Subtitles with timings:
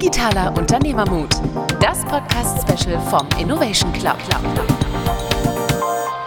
[0.00, 1.28] Digitaler Unternehmermut,
[1.78, 4.16] das Podcast-Special vom Innovation Club.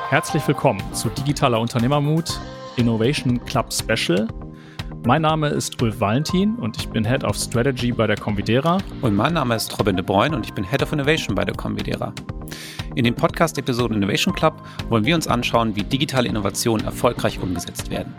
[0.09, 2.39] Herzlich willkommen zu Digitaler Unternehmermut
[2.75, 4.27] Innovation Club Special.
[5.07, 8.77] Mein Name ist Ulf Valentin und ich bin Head of Strategy bei der Convidera.
[9.01, 11.55] Und mein Name ist Robin de Bruyne und ich bin Head of Innovation bei der
[11.55, 12.13] Convidera.
[12.93, 14.53] In den Podcast-Episoden Innovation Club
[14.89, 18.13] wollen wir uns anschauen, wie digitale Innovationen erfolgreich umgesetzt werden.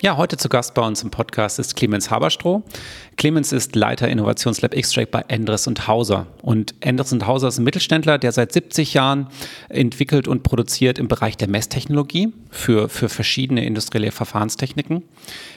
[0.00, 2.62] Ja, heute zu Gast bei uns im Podcast ist Clemens Haberstroh.
[3.16, 6.28] Clemens ist Leiter Innovationslab X-Track bei Endres und Hauser.
[6.40, 9.26] Und Endres und Hauser ist ein Mittelständler, der seit 70 Jahren
[9.68, 15.02] entwickelt und produziert im Bereich der Messtechnologie für, für verschiedene industrielle Verfahrenstechniken.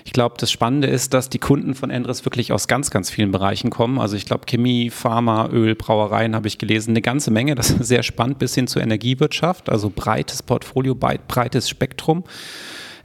[0.06, 3.32] Ich glaube, das Spannende ist, dass die Kunden von Endres wirklich aus ganz, ganz vielen
[3.32, 4.00] Bereichen kommen.
[4.00, 7.54] Also ich glaube, Chemie, Pharma, Öl, Brauereien habe ich gelesen, eine ganze Menge.
[7.54, 9.70] Das ist sehr spannend bis hin zur Energiewirtschaft.
[9.70, 12.24] Also breites Portfolio, breites Spektrum.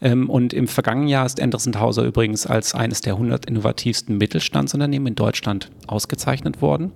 [0.00, 5.08] Ähm, und im vergangenen Jahr ist Anderson Hauser übrigens als eines der 100 innovativsten Mittelstandsunternehmen
[5.08, 6.92] in Deutschland ausgezeichnet worden.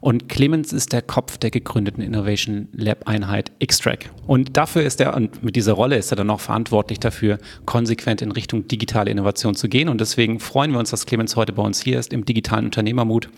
[0.00, 4.10] Und Clemens ist der Kopf der gegründeten Innovation Lab Einheit Xtrack.
[4.26, 8.22] Und dafür ist er, und mit dieser Rolle ist er dann auch verantwortlich dafür, konsequent
[8.22, 9.88] in Richtung digitale Innovation zu gehen.
[9.88, 13.28] Und deswegen freuen wir uns, dass Clemens heute bei uns hier ist im digitalen Unternehmermut.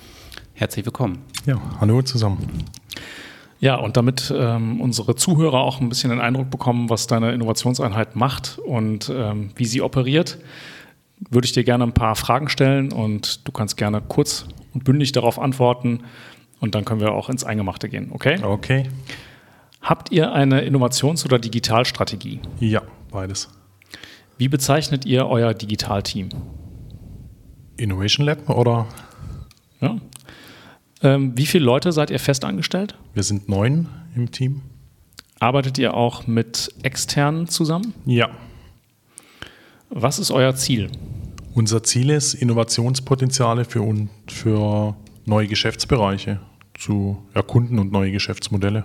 [0.54, 1.18] Herzlich willkommen.
[1.46, 2.64] Ja, hallo zusammen.
[3.62, 8.16] Ja, und damit ähm, unsere Zuhörer auch ein bisschen den Eindruck bekommen, was deine Innovationseinheit
[8.16, 10.38] macht und ähm, wie sie operiert,
[11.30, 15.12] würde ich dir gerne ein paar Fragen stellen und du kannst gerne kurz und bündig
[15.12, 16.00] darauf antworten
[16.58, 18.42] und dann können wir auch ins Eingemachte gehen, okay?
[18.42, 18.88] Okay.
[19.80, 22.40] Habt ihr eine Innovations- oder Digitalstrategie?
[22.58, 22.82] Ja,
[23.12, 23.48] beides.
[24.38, 26.30] Wie bezeichnet ihr euer Digitalteam?
[27.76, 28.86] Innovation Lab oder?
[29.80, 29.98] Ja,
[31.02, 32.96] ähm, wie viele Leute seid ihr fest angestellt?
[33.14, 34.62] Wir sind neun im Team.
[35.40, 37.94] Arbeitet ihr auch mit externen zusammen?
[38.06, 38.30] Ja.
[39.90, 40.90] Was ist euer Ziel?
[41.54, 43.84] Unser Ziel ist, Innovationspotenziale für,
[44.28, 46.40] für neue Geschäftsbereiche
[46.74, 48.84] zu erkunden und neue Geschäftsmodelle.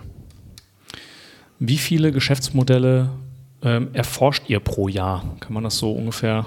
[1.58, 3.10] Wie viele Geschäftsmodelle
[3.62, 5.24] ähm, erforscht ihr pro Jahr?
[5.40, 6.46] Kann man das so ungefähr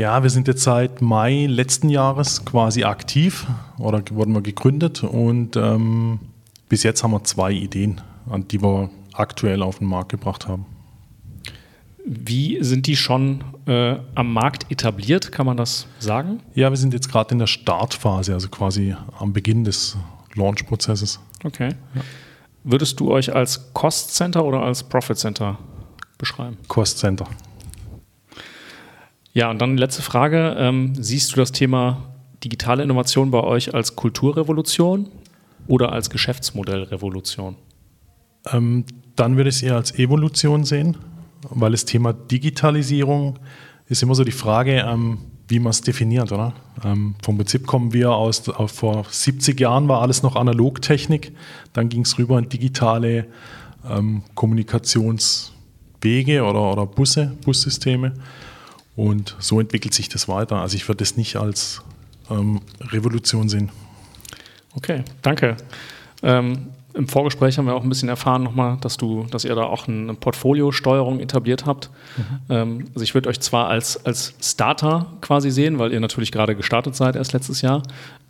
[0.00, 3.46] ja, wir sind jetzt seit Mai letzten Jahres quasi aktiv
[3.76, 6.20] oder wurden wir gegründet und ähm,
[6.70, 10.64] bis jetzt haben wir zwei Ideen, an die wir aktuell auf den Markt gebracht haben.
[12.06, 16.40] Wie sind die schon äh, am Markt etabliert, kann man das sagen?
[16.54, 19.98] Ja, wir sind jetzt gerade in der Startphase, also quasi am Beginn des
[20.34, 21.20] Launch-Prozesses.
[21.44, 21.74] Okay.
[21.94, 22.00] Ja.
[22.64, 25.58] Würdest du euch als Cost Center oder als Profit Center
[26.16, 26.56] beschreiben?
[26.68, 27.26] Cost Center.
[29.32, 30.56] Ja, und dann letzte Frage.
[30.58, 32.02] Ähm, siehst du das Thema
[32.42, 35.08] digitale Innovation bei euch als Kulturrevolution
[35.68, 37.56] oder als Geschäftsmodellrevolution?
[38.50, 38.84] Ähm,
[39.16, 40.96] dann würde ich es eher als Evolution sehen,
[41.48, 43.38] weil das Thema Digitalisierung
[43.86, 45.18] ist immer so die Frage, ähm,
[45.48, 46.54] wie man es definiert, oder?
[46.84, 51.32] Ähm, vom Prinzip kommen wir aus, auf, vor 70 Jahren war alles noch Analogtechnik,
[51.72, 53.26] dann ging es rüber in digitale
[53.88, 58.14] ähm, Kommunikationswege oder, oder Busse, Bussysteme.
[59.00, 60.56] Und so entwickelt sich das weiter.
[60.56, 61.80] Also ich würde das nicht als
[62.28, 63.70] ähm, Revolution sehen.
[64.74, 65.56] Okay, danke.
[66.22, 69.62] Ähm, Im Vorgespräch haben wir auch ein bisschen erfahren nochmal, dass du, dass ihr da
[69.62, 71.90] auch eine Portfoliosteuerung etabliert habt.
[72.16, 72.24] Mhm.
[72.48, 76.56] Ähm, also ich würde euch zwar als, als Starter quasi sehen, weil ihr natürlich gerade
[76.56, 77.82] gestartet seid erst letztes Jahr,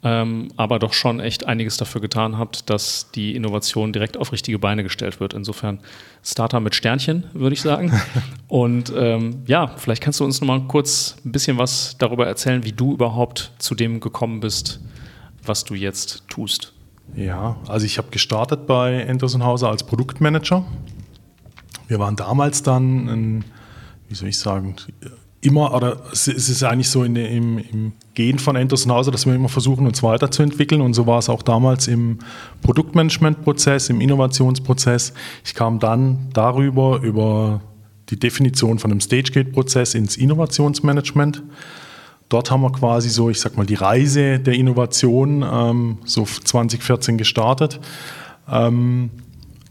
[0.03, 4.59] ähm, aber doch schon echt einiges dafür getan habt, dass die Innovation direkt auf richtige
[4.59, 5.33] Beine gestellt wird.
[5.33, 5.81] Insofern
[6.23, 7.93] Starter mit Sternchen, würde ich sagen.
[8.49, 12.65] Und ähm, ja, vielleicht kannst du uns noch mal kurz ein bisschen was darüber erzählen,
[12.65, 14.81] wie du überhaupt zu dem gekommen bist,
[15.45, 16.75] was du jetzt tust.
[17.17, 20.65] Ja, also ich habe gestartet bei Anderson Hauser als Produktmanager.
[21.89, 23.45] Wir waren damals dann, ein,
[24.09, 24.77] wie soll ich sagen,
[25.41, 29.35] immer, oder es ist eigentlich so in, im, im Gehen von Anderson Hauser, dass wir
[29.35, 30.81] immer versuchen, uns weiterzuentwickeln.
[30.81, 32.19] Und so war es auch damals im
[32.63, 35.15] Produktmanagementprozess, im Innovationsprozess.
[35.45, 37.61] Ich kam dann darüber, über
[38.11, 41.43] die Definition von einem Stage-Gate-Prozess ins Innovationsmanagement.
[42.31, 47.19] Dort haben wir quasi so, ich sag mal, die Reise der Innovation ähm, so 2014
[47.19, 47.81] gestartet.
[48.49, 49.11] Ähm,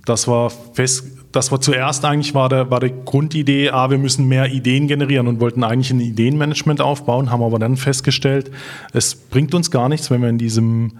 [0.05, 4.27] das war fest, das war zuerst eigentlich war der, war die Grundidee, ah, wir müssen
[4.27, 8.51] mehr Ideen generieren und wollten eigentlich ein Ideenmanagement aufbauen, haben aber dann festgestellt,
[8.91, 10.97] es bringt uns gar nichts, wenn wir in diesem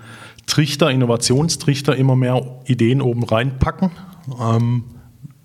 [0.48, 3.92] Trichter, Innovationstrichter immer mehr Ideen oben reinpacken,
[4.42, 4.86] ähm,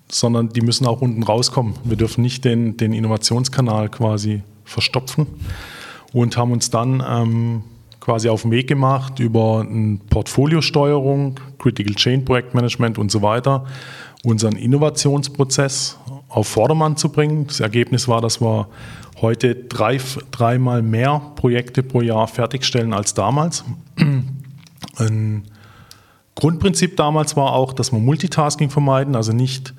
[0.09, 1.73] sondern die müssen auch unten rauskommen.
[1.83, 5.27] Wir dürfen nicht den, den Innovationskanal quasi verstopfen
[6.15, 7.63] und haben uns dann ähm,
[7.99, 9.67] quasi auf den Weg gemacht über
[10.09, 13.65] Portfoliosteuerung, Critical Chain Projektmanagement und so weiter
[14.23, 17.47] unseren Innovationsprozess auf Vordermann zu bringen.
[17.47, 18.69] Das Ergebnis war, dass wir
[19.21, 19.99] heute drei,
[20.31, 23.65] dreimal mehr Projekte pro Jahr fertigstellen als damals.
[24.97, 25.43] Ein
[26.35, 29.73] Grundprinzip damals war auch, dass wir Multitasking vermeiden, also nicht,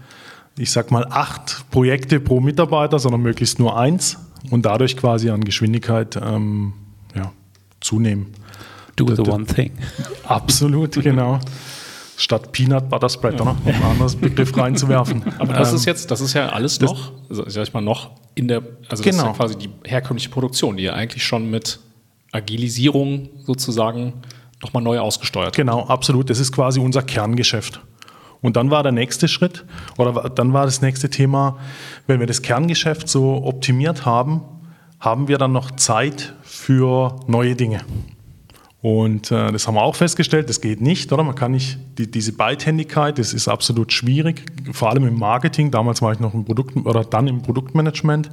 [0.58, 4.18] ich sag mal, acht Projekte pro Mitarbeiter, sondern möglichst nur eins
[4.50, 6.74] und dadurch quasi an Geschwindigkeit ähm,
[7.14, 7.32] ja,
[7.80, 8.32] zunehmen.
[8.96, 9.72] Do the one thing.
[10.24, 11.38] Absolut, genau.
[12.16, 13.42] Statt Peanut Butter Spread, ja.
[13.42, 15.22] um einen anderen Begriff reinzuwerfen.
[15.38, 18.48] Aber das ähm, ist jetzt, das ist ja alles noch, sag ich mal, noch in
[18.48, 18.86] der, also genau.
[18.88, 19.32] das ist ja genau.
[19.34, 21.78] quasi die herkömmliche Produktion, die ja eigentlich schon mit
[22.32, 24.14] Agilisierung sozusagen
[24.62, 25.54] nochmal neu ausgesteuert.
[25.54, 26.30] Genau, absolut.
[26.30, 27.80] Das ist quasi unser Kerngeschäft.
[28.42, 29.64] Und dann war der nächste Schritt,
[29.98, 31.58] oder dann war das nächste Thema,
[32.06, 34.42] wenn wir das Kerngeschäft so optimiert haben,
[35.00, 37.80] haben wir dann noch Zeit für neue Dinge.
[38.82, 41.24] Und äh, das haben wir auch festgestellt, das geht nicht, oder?
[41.24, 45.72] Man kann nicht, die, diese Beidhändigkeit, das ist absolut schwierig, vor allem im Marketing.
[45.72, 48.30] Damals war ich noch im Produkt oder dann im Produktmanagement,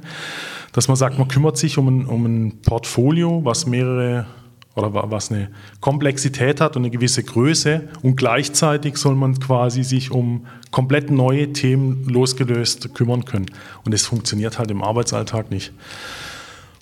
[0.72, 4.26] dass man sagt, man kümmert sich um ein, um ein Portfolio, was mehrere
[4.74, 5.50] oder was eine
[5.80, 11.52] Komplexität hat und eine gewisse Größe und gleichzeitig soll man quasi sich um komplett neue
[11.52, 13.46] Themen losgelöst kümmern können.
[13.84, 15.72] Und das funktioniert halt im Arbeitsalltag nicht.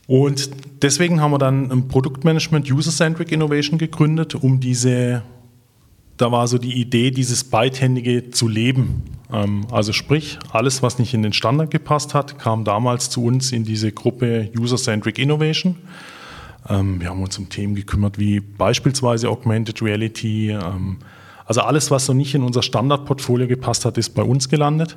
[0.06, 0.50] Und
[0.82, 5.22] deswegen haben wir dann ein Produktmanagement User-Centric Innovation gegründet, um diese,
[6.16, 9.02] da war so die Idee, dieses beidhändige zu leben.
[9.32, 13.52] Ähm, also sprich, alles, was nicht in den Standard gepasst hat, kam damals zu uns
[13.52, 15.76] in diese Gruppe User-Centric Innovation.
[16.68, 20.50] Ähm, wir haben uns um Themen gekümmert wie beispielsweise Augmented Reality.
[20.50, 20.98] Ähm,
[21.44, 24.96] also alles, was so nicht in unser Standardportfolio gepasst hat, ist bei uns gelandet.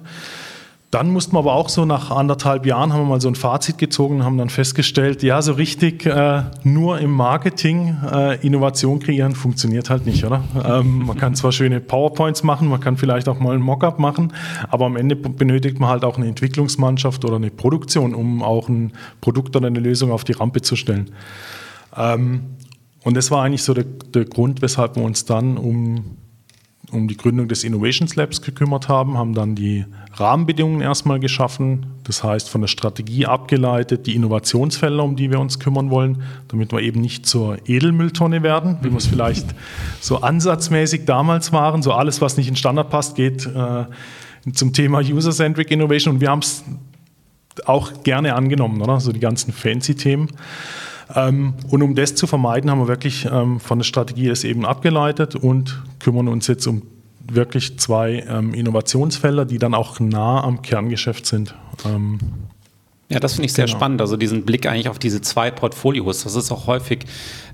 [0.95, 3.77] Dann mussten wir aber auch so nach anderthalb Jahren haben wir mal so ein Fazit
[3.77, 9.35] gezogen und haben dann festgestellt, ja, so richtig äh, nur im Marketing äh, Innovation kreieren
[9.35, 10.41] funktioniert halt nicht, oder?
[10.63, 14.31] Ähm, man kann zwar schöne PowerPoints machen, man kann vielleicht auch mal ein Mockup machen,
[14.69, 18.93] aber am Ende benötigt man halt auch eine Entwicklungsmannschaft oder eine Produktion, um auch ein
[19.19, 21.11] Produkt oder eine Lösung auf die Rampe zu stellen.
[21.97, 22.55] Ähm,
[23.03, 26.15] und das war eigentlich so der, der Grund, weshalb wir uns dann um
[26.95, 32.23] um die Gründung des Innovations Labs gekümmert haben, haben dann die Rahmenbedingungen erstmal geschaffen, das
[32.23, 36.81] heißt von der Strategie abgeleitet, die Innovationsfelder, um die wir uns kümmern wollen, damit wir
[36.81, 39.45] eben nicht zur Edelmülltonne werden, wie wir es vielleicht
[39.99, 41.81] so ansatzmäßig damals waren.
[41.81, 43.85] So alles, was nicht in Standard passt, geht äh,
[44.53, 46.63] zum Thema User-Centric Innovation und wir haben es
[47.65, 48.99] auch gerne angenommen, oder?
[48.99, 50.29] So die ganzen fancy Themen.
[51.13, 54.65] Ähm, und um das zu vermeiden, haben wir wirklich ähm, von der Strategie es eben
[54.65, 56.83] abgeleitet und kümmern uns jetzt um
[57.27, 61.55] wirklich zwei ähm, Innovationsfelder, die dann auch nah am Kerngeschäft sind.
[63.07, 63.77] Ja, das finde ich sehr genau.
[63.77, 64.01] spannend.
[64.01, 66.23] Also diesen Blick eigentlich auf diese zwei Portfolios.
[66.23, 67.05] Das ist auch häufig,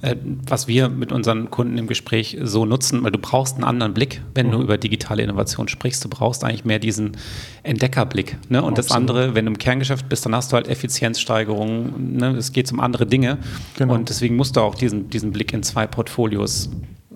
[0.01, 0.15] äh,
[0.47, 4.21] was wir mit unseren Kunden im Gespräch so nutzen, weil du brauchst einen anderen Blick,
[4.33, 4.51] wenn mhm.
[4.51, 6.05] du über digitale Innovation sprichst.
[6.05, 7.17] Du brauchst eigentlich mehr diesen
[7.63, 8.37] Entdeckerblick.
[8.47, 8.63] Ne?
[8.63, 8.77] Und Absolut.
[8.77, 12.15] das andere, wenn du im Kerngeschäft bist, dann hast du halt Effizienzsteigerungen.
[12.15, 12.29] Ne?
[12.37, 13.37] Es geht um andere Dinge.
[13.77, 13.93] Genau.
[13.93, 16.69] Und deswegen musst du auch diesen, diesen Blick in zwei Portfolios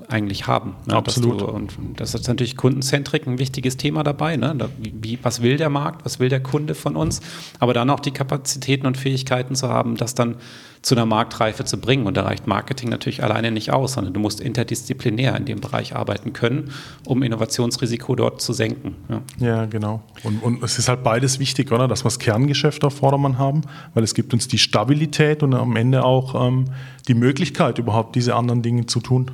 [0.09, 0.75] eigentlich haben.
[0.85, 0.95] Ne?
[0.95, 1.41] Absolut.
[1.41, 4.37] Du, und das ist natürlich Kundenzentrik ein wichtiges Thema dabei.
[4.37, 4.55] Ne?
[4.57, 7.21] Da, wie, was will der Markt, was will der Kunde von uns?
[7.59, 10.35] Aber dann auch die Kapazitäten und Fähigkeiten zu haben, das dann
[10.81, 12.05] zu einer Marktreife zu bringen.
[12.05, 15.95] Und da reicht Marketing natürlich alleine nicht aus, sondern du musst interdisziplinär in dem Bereich
[15.95, 16.71] arbeiten können,
[17.05, 18.95] um Innovationsrisiko dort zu senken.
[19.09, 20.03] Ja, ja genau.
[20.23, 21.87] Und, und es ist halt beides wichtig, oder?
[21.87, 23.61] Dass wir das Kerngeschäft auf Vordermann haben,
[23.95, 26.65] weil es gibt uns die Stabilität und am Ende auch ähm,
[27.07, 29.31] die Möglichkeit, überhaupt diese anderen Dinge zu tun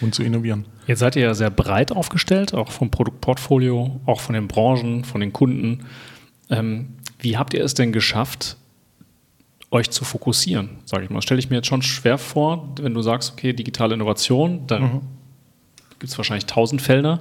[0.00, 0.66] und zu innovieren.
[0.86, 5.20] Jetzt seid ihr ja sehr breit aufgestellt, auch vom Produktportfolio, auch von den Branchen, von
[5.20, 5.86] den Kunden.
[6.50, 8.56] Ähm, wie habt ihr es denn geschafft,
[9.70, 11.22] euch zu fokussieren, sage ich mal?
[11.22, 15.00] Stelle ich mir jetzt schon schwer vor, wenn du sagst, okay, digitale Innovation, dann mhm.
[15.98, 17.20] gibt es wahrscheinlich tausend Felder.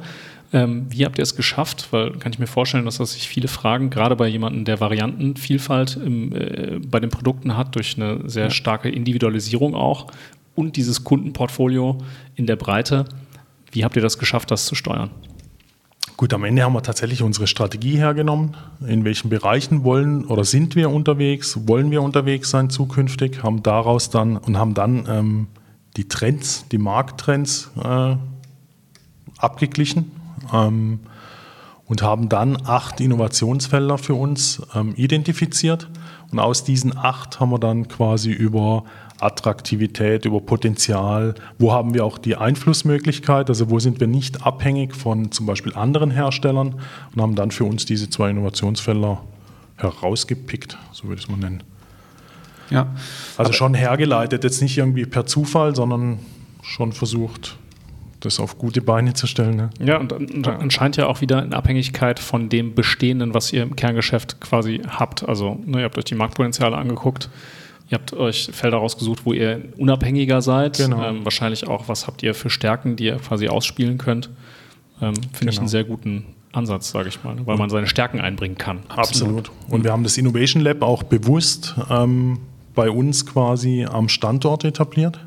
[0.53, 1.87] Ähm, wie habt ihr es geschafft?
[1.91, 5.95] Weil kann ich mir vorstellen, dass das sich viele fragen, gerade bei jemandem, der Variantenvielfalt
[5.95, 10.07] im, äh, bei den Produkten hat, durch eine sehr starke Individualisierung auch
[10.55, 11.97] und dieses Kundenportfolio
[12.35, 13.05] in der Breite.
[13.71, 15.11] Wie habt ihr das geschafft, das zu steuern?
[16.17, 18.55] Gut, am Ende haben wir tatsächlich unsere Strategie hergenommen.
[18.85, 21.67] In welchen Bereichen wollen oder sind wir unterwegs?
[21.67, 23.41] Wollen wir unterwegs sein zukünftig?
[23.41, 25.47] Haben daraus dann und haben dann ähm,
[25.97, 28.15] die Trends, die Markttrends äh,
[29.37, 30.11] abgeglichen
[30.53, 30.99] ähm,
[31.85, 35.89] und haben dann acht Innovationsfelder für uns ähm, identifiziert.
[36.31, 38.83] Und aus diesen acht haben wir dann quasi über
[39.21, 44.95] Attraktivität, über Potenzial, wo haben wir auch die Einflussmöglichkeit, also wo sind wir nicht abhängig
[44.95, 46.75] von zum Beispiel anderen Herstellern
[47.15, 49.21] und haben dann für uns diese zwei Innovationsfelder
[49.77, 51.63] herausgepickt, so würde ich es mal nennen.
[52.69, 52.87] Ja.
[53.37, 56.19] Also schon hergeleitet, jetzt nicht irgendwie per Zufall, sondern
[56.61, 57.57] schon versucht,
[58.21, 59.55] das auf gute Beine zu stellen.
[59.55, 59.69] Ne?
[59.79, 63.75] Ja, und, und anscheinend ja auch wieder in Abhängigkeit von dem Bestehenden, was ihr im
[63.75, 65.27] Kerngeschäft quasi habt.
[65.27, 67.29] Also ne, ihr habt euch die Marktpotenziale angeguckt,
[67.91, 70.77] ihr habt euch Felder rausgesucht, wo ihr unabhängiger seid.
[70.77, 71.03] Genau.
[71.03, 74.29] Ähm, wahrscheinlich auch, was habt ihr für Stärken, die ihr quasi ausspielen könnt.
[75.01, 75.59] Ähm, Finde ich Genau.
[75.61, 78.79] einen sehr guten Ansatz, sage ich mal, weil man seine Stärken einbringen kann.
[78.89, 79.51] Absolut.
[79.69, 82.39] Und wir haben das Innovation Lab auch bewusst ähm,
[82.75, 85.19] bei uns quasi am Standort etabliert,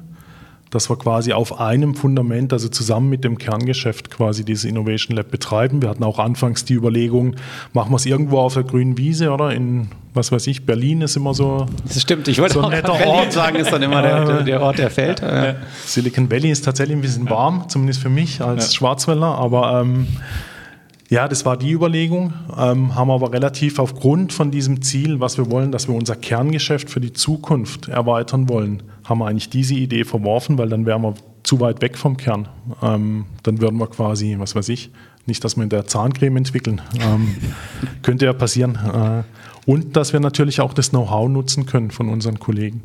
[0.75, 5.31] dass wir quasi auf einem Fundament, also zusammen mit dem Kerngeschäft quasi dieses Innovation Lab
[5.31, 5.83] betreiben.
[5.83, 7.37] Wir hatten auch anfangs die Überlegung,
[7.73, 11.17] machen wir es irgendwo auf der grünen Wiese oder in, was weiß ich, Berlin ist
[11.17, 13.33] immer so, Das stimmt, ich wollte So ein auch netter Berlin Ort.
[13.33, 15.21] sagen, ist dann immer der, der, Ort, der fällt.
[15.21, 15.57] Ja.
[15.85, 20.07] Silicon Valley ist tatsächlich ein bisschen warm, zumindest für mich als Schwarzwälder, aber ähm,
[21.11, 25.51] ja, das war die Überlegung, ähm, haben aber relativ aufgrund von diesem Ziel, was wir
[25.51, 30.05] wollen, dass wir unser Kerngeschäft für die Zukunft erweitern wollen, haben wir eigentlich diese Idee
[30.05, 32.49] verworfen, weil dann wären wir zu weit weg vom Kern.
[32.83, 34.91] Ähm, dann würden wir quasi, was weiß ich,
[35.27, 36.81] nicht, dass wir in der Zahncreme entwickeln.
[37.01, 37.37] Ähm,
[38.03, 38.77] könnte ja passieren.
[38.77, 39.23] Äh,
[39.67, 42.83] und dass wir natürlich auch das Know-how nutzen können von unseren Kollegen.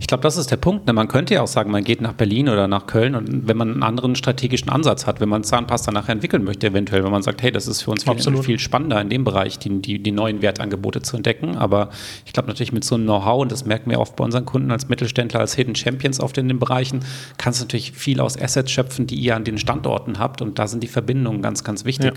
[0.00, 0.86] Ich glaube, das ist der Punkt.
[0.86, 0.92] Ne?
[0.92, 3.72] Man könnte ja auch sagen, man geht nach Berlin oder nach Köln und wenn man
[3.72, 7.42] einen anderen strategischen Ansatz hat, wenn man Zahnpasta nachher entwickeln möchte, eventuell, wenn man sagt,
[7.42, 8.44] hey, das ist für uns viel, Absolut.
[8.44, 11.56] viel spannender in dem Bereich, die, die, die neuen Wertangebote zu entdecken.
[11.56, 11.90] Aber
[12.24, 14.70] ich glaube natürlich mit so einem Know-how, und das merken wir oft bei unseren Kunden
[14.70, 17.00] als Mittelständler, als Hidden Champions oft in den Bereichen,
[17.38, 20.66] kannst du natürlich viel aus Assets schöpfen, die ihr an den Standorten habt und da
[20.66, 22.12] sind die Verbindungen ganz, ganz wichtig.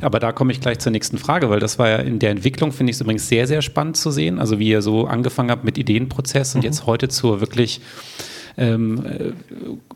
[0.00, 2.72] Aber da komme ich gleich zur nächsten Frage, weil das war ja in der Entwicklung,
[2.72, 4.38] finde ich es übrigens sehr, sehr spannend zu sehen.
[4.38, 7.80] Also wie ihr so angefangen habt mit Ideenprozess und jetzt heute zur wirklich
[8.58, 9.32] ähm, äh,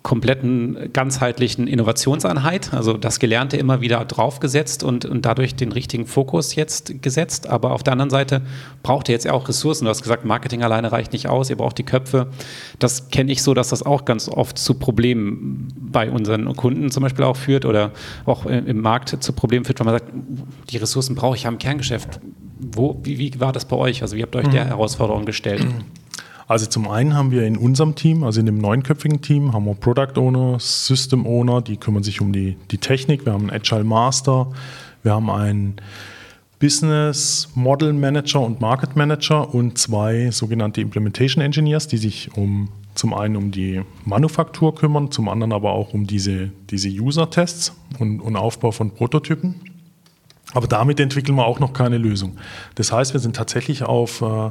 [0.02, 6.54] kompletten ganzheitlichen Innovationseinheit, also das Gelernte immer wieder draufgesetzt und, und dadurch den richtigen Fokus
[6.54, 7.49] jetzt gesetzt.
[7.49, 8.42] Aber auf der anderen Seite
[8.83, 9.85] braucht ihr jetzt ja auch Ressourcen.
[9.85, 12.28] Du hast gesagt, Marketing alleine reicht nicht aus, ihr braucht die Köpfe.
[12.78, 17.02] Das kenne ich so, dass das auch ganz oft zu Problemen bei unseren Kunden zum
[17.02, 17.92] Beispiel auch führt oder
[18.25, 20.12] auch im Markt zu Problemen führt, weil man sagt,
[20.71, 22.21] die Ressourcen brauche ich ja im Kerngeschäft.
[22.59, 24.02] Wo, wie, wie war das bei euch?
[24.02, 25.66] Also wie habt ihr euch der Herausforderung gestellt?
[26.49, 29.75] Also zum einen haben wir in unserem Team, also in dem neunköpfigen Team, haben wir
[29.75, 33.25] Product Owner, System Owner, die kümmern sich um die, die Technik.
[33.25, 34.49] Wir haben einen Agile Master,
[35.03, 35.77] wir haben einen
[36.59, 43.15] Business Model Manager und Market Manager und zwei sogenannte Implementation Engineers, die sich um zum
[43.15, 48.37] einen um die Manufaktur kümmern, zum anderen aber auch um diese, diese User-Tests und, und
[48.37, 49.57] Aufbau von Prototypen.
[50.55, 52.37] Aber damit entwickeln wir auch noch keine Lösung.
[52.75, 54.51] Das heißt, wir sind tatsächlich auf, äh,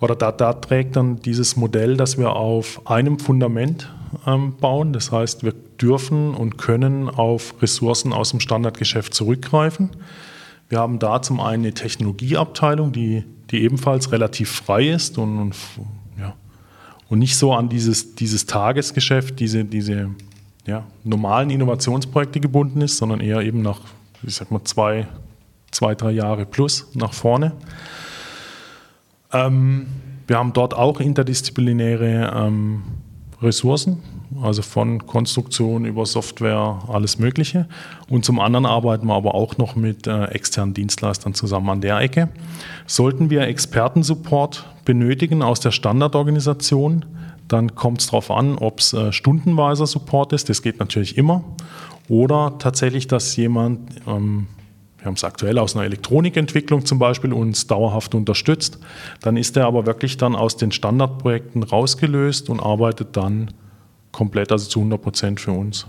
[0.00, 3.90] oder da, da trägt dann dieses Modell, dass wir auf einem Fundament
[4.26, 4.92] ähm, bauen.
[4.92, 9.90] Das heißt, wir dürfen und können auf Ressourcen aus dem Standardgeschäft zurückgreifen.
[10.68, 15.54] Wir haben da zum einen eine Technologieabteilung, die, die ebenfalls relativ frei ist und, und,
[16.18, 16.34] ja,
[17.08, 20.10] und nicht so an dieses, dieses Tagesgeschäft, diese, diese
[20.66, 23.80] ja, normalen Innovationsprojekte gebunden ist, sondern eher eben nach,
[24.22, 25.06] ich sag mal, zwei,
[25.70, 27.52] zwei drei Jahre plus nach vorne.
[29.36, 29.86] Ähm,
[30.26, 32.82] wir haben dort auch interdisziplinäre ähm,
[33.42, 34.02] Ressourcen,
[34.42, 37.66] also von Konstruktion über Software, alles Mögliche.
[38.08, 41.98] Und zum anderen arbeiten wir aber auch noch mit äh, externen Dienstleistern zusammen an der
[41.98, 42.28] Ecke.
[42.86, 47.04] Sollten wir Expertensupport benötigen aus der Standardorganisation,
[47.46, 51.44] dann kommt es darauf an, ob es äh, stundenweiser Support ist, das geht natürlich immer,
[52.08, 54.46] oder tatsächlich, dass jemand, ähm,
[54.98, 58.78] wir haben es aktuell aus einer Elektronikentwicklung zum Beispiel, uns dauerhaft unterstützt,
[59.20, 63.52] dann ist er aber wirklich dann aus den Standardprojekten rausgelöst und arbeitet dann
[64.12, 65.86] komplett, also zu 100 Prozent für uns.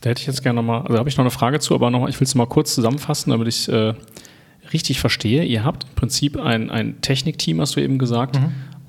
[0.00, 1.90] Da hätte ich jetzt gerne nochmal, also da habe ich noch eine Frage zu, aber
[1.90, 3.94] noch, ich will es mal kurz zusammenfassen, damit ich es äh,
[4.72, 5.44] richtig verstehe.
[5.44, 8.38] Ihr habt im Prinzip ein, ein Technikteam, hast du eben gesagt,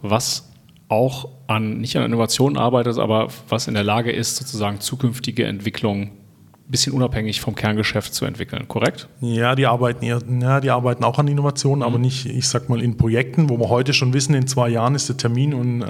[0.02, 0.52] was
[0.88, 6.04] auch an, nicht an Innovationen arbeitet, aber was in der Lage ist, sozusagen zukünftige Entwicklungen
[6.04, 6.23] ein
[6.68, 9.10] bisschen unabhängig vom Kerngeschäft zu entwickeln, korrekt?
[9.22, 12.82] Ja, die arbeiten eher, ja, die arbeiten auch an Innovationen, aber nicht, ich sag mal,
[12.82, 15.86] in Projekten, wo wir heute schon wissen, in zwei Jahren ist der Termin und äh,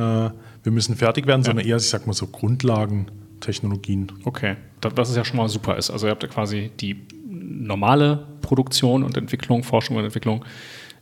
[0.63, 4.11] wir müssen fertig werden, sondern eher, ich sag mal, so Grundlagentechnologien.
[4.25, 5.89] Okay, das, was es ja schon mal super ist.
[5.89, 10.43] Also ihr habt ja quasi die normale Produktion und Entwicklung, Forschung und Entwicklung.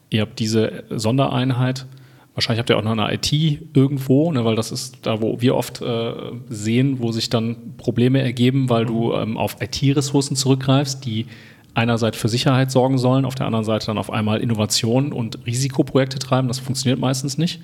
[0.09, 1.85] Ihr habt diese Sondereinheit.
[2.33, 3.31] Wahrscheinlich habt ihr auch noch eine IT
[3.73, 6.13] irgendwo, ne, weil das ist da, wo wir oft äh,
[6.49, 11.25] sehen, wo sich dann Probleme ergeben, weil du ähm, auf IT-Ressourcen zurückgreifst, die
[11.73, 16.19] einerseits für Sicherheit sorgen sollen, auf der anderen Seite dann auf einmal Innovation und Risikoprojekte
[16.19, 16.47] treiben.
[16.47, 17.61] Das funktioniert meistens nicht.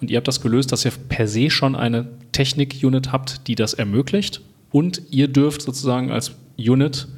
[0.00, 3.74] Und ihr habt das gelöst, dass ihr per se schon eine Technik-Unit habt, die das
[3.74, 4.40] ermöglicht.
[4.70, 7.08] Und ihr dürft sozusagen als Unit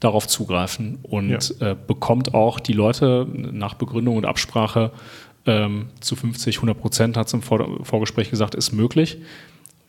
[0.00, 4.92] darauf zugreifen und äh, bekommt auch die Leute nach Begründung und Absprache
[5.48, 9.18] ähm, zu 50, 100 Prozent, hat es im Vor Vorgespräch gesagt, ist möglich.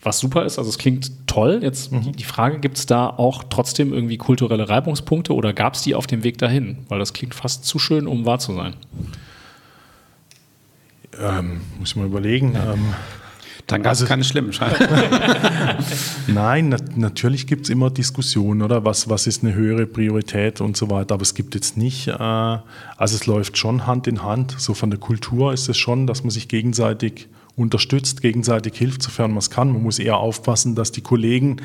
[0.01, 0.57] was super ist.
[0.57, 1.59] Also es klingt toll.
[1.61, 2.13] Jetzt mhm.
[2.13, 6.07] die Frage, gibt es da auch trotzdem irgendwie kulturelle Reibungspunkte oder gab es die auf
[6.07, 6.79] dem Weg dahin?
[6.87, 8.75] Weil das klingt fast zu schön, um wahr zu sein.
[11.19, 12.55] Ähm, muss ich mal überlegen.
[12.55, 12.93] Ähm,
[13.69, 14.51] dann gab es also, keine schlimmen.
[16.27, 18.83] Nein, na natürlich gibt es immer Diskussionen, oder?
[18.83, 21.13] Was, was ist eine höhere Priorität und so weiter.
[21.13, 22.63] Aber es gibt jetzt nicht, äh, also
[22.97, 24.55] es läuft schon Hand in Hand.
[24.57, 29.31] So von der Kultur ist es schon, dass man sich gegenseitig unterstützt, gegenseitig hilft, sofern
[29.31, 29.71] man es kann.
[29.71, 31.57] Man muss eher aufpassen, dass die Kollegen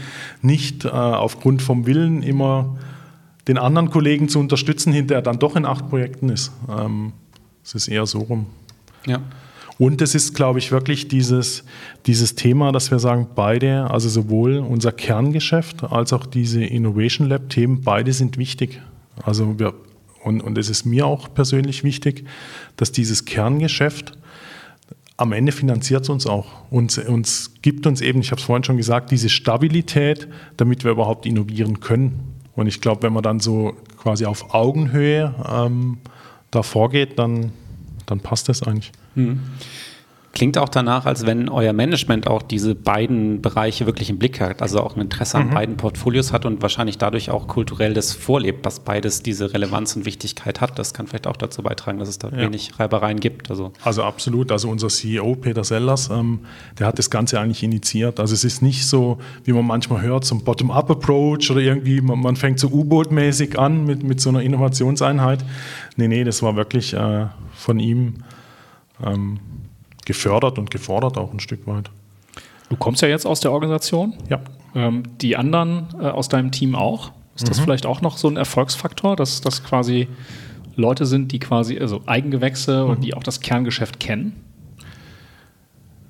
[0.42, 2.76] nicht äh, aufgrund vom Willen immer
[3.48, 6.52] den anderen Kollegen zu unterstützen, hinterher dann doch in acht Projekten ist.
[6.68, 7.14] Ähm,
[7.62, 8.46] es ist eher so rum.
[9.06, 9.20] Ja.
[9.78, 11.64] Und es ist, glaube ich, wirklich dieses,
[12.06, 17.82] dieses Thema, dass wir sagen, beide, also sowohl unser Kerngeschäft als auch diese Innovation Lab-Themen,
[17.82, 18.80] beide sind wichtig.
[19.22, 19.74] Also wir,
[20.22, 22.24] und, und es ist mir auch persönlich wichtig,
[22.76, 24.16] dass dieses Kerngeschäft
[25.16, 28.76] am Ende finanziert uns auch und uns gibt uns eben, ich habe es vorhin schon
[28.76, 32.34] gesagt, diese Stabilität, damit wir überhaupt innovieren können.
[32.56, 35.98] Und ich glaube, wenn man dann so quasi auf Augenhöhe ähm,
[36.50, 37.52] da vorgeht, dann,
[38.06, 38.92] dann passt das eigentlich.
[39.14, 39.40] Mhm.
[40.34, 44.62] Klingt auch danach, als wenn euer Management auch diese beiden Bereiche wirklich im Blick hat,
[44.62, 45.54] also auch ein Interesse an mhm.
[45.54, 50.06] beiden Portfolios hat und wahrscheinlich dadurch auch kulturell das vorlebt, dass beides diese Relevanz und
[50.06, 50.76] Wichtigkeit hat.
[50.76, 52.38] Das kann vielleicht auch dazu beitragen, dass es da ja.
[52.38, 53.48] wenig Reibereien gibt.
[53.48, 53.72] Also.
[53.84, 54.50] also absolut.
[54.50, 56.40] Also unser CEO Peter Sellers, ähm,
[56.80, 58.18] der hat das Ganze eigentlich initiiert.
[58.18, 62.34] Also es ist nicht so, wie man manchmal hört, zum Bottom-up-Approach oder irgendwie, man, man
[62.34, 65.44] fängt so U-Boot-mäßig an mit, mit so einer Innovationseinheit.
[65.96, 68.14] Nee, nee, das war wirklich äh, von ihm
[69.02, 69.40] ähm,
[70.04, 71.90] gefördert und gefordert auch ein Stück weit.
[72.68, 74.14] Du kommst ja jetzt aus der Organisation.
[74.28, 74.40] Ja.
[74.74, 77.12] Ähm, die anderen äh, aus deinem Team auch.
[77.36, 77.64] Ist das mhm.
[77.64, 80.08] vielleicht auch noch so ein Erfolgsfaktor, dass das quasi
[80.76, 82.90] Leute sind, die quasi, also Eigengewächse mhm.
[82.90, 84.32] und die auch das Kerngeschäft kennen?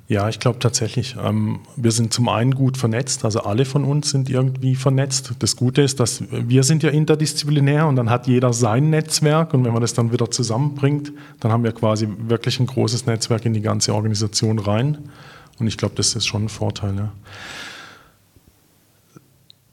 [0.06, 1.16] Ja, ich glaube tatsächlich.
[1.18, 5.32] Ähm, wir sind zum einen gut vernetzt, also alle von uns sind irgendwie vernetzt.
[5.38, 9.64] Das Gute ist, dass wir sind ja interdisziplinär und dann hat jeder sein Netzwerk und
[9.64, 13.54] wenn man das dann wieder zusammenbringt, dann haben wir quasi wirklich ein großes Netzwerk in
[13.54, 14.99] die ganze Organisation rein.
[15.58, 16.96] Und ich glaube, das ist schon ein Vorteil.
[16.96, 17.12] Ja.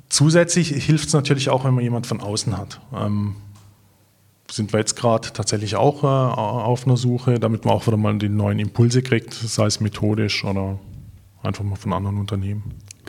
[0.08, 2.80] Zusätzlich hilft es natürlich auch, wenn man jemand von außen hat.
[2.96, 3.36] Ähm,
[4.52, 8.18] sind wir jetzt gerade tatsächlich auch äh, auf einer Suche, damit man auch wieder mal
[8.18, 10.80] die neuen Impulse kriegt, sei es methodisch oder
[11.44, 12.64] einfach mal von anderen Unternehmen.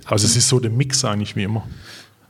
[0.06, 1.64] Also es ist so der Mix eigentlich wie immer.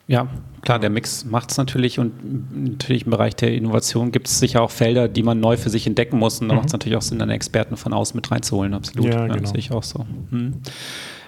[0.09, 0.29] Ja,
[0.63, 2.13] klar, der Mix macht es natürlich und
[2.55, 5.87] natürlich im Bereich der Innovation gibt es sicher auch Felder, die man neu für sich
[5.87, 6.59] entdecken muss und da mhm.
[6.59, 9.07] macht es natürlich auch Sinn, dann Experten von außen mit reinzuholen, absolut.
[9.07, 9.39] Ja, genau.
[9.39, 10.05] Das sehe ich auch so.
[10.31, 10.55] Mhm.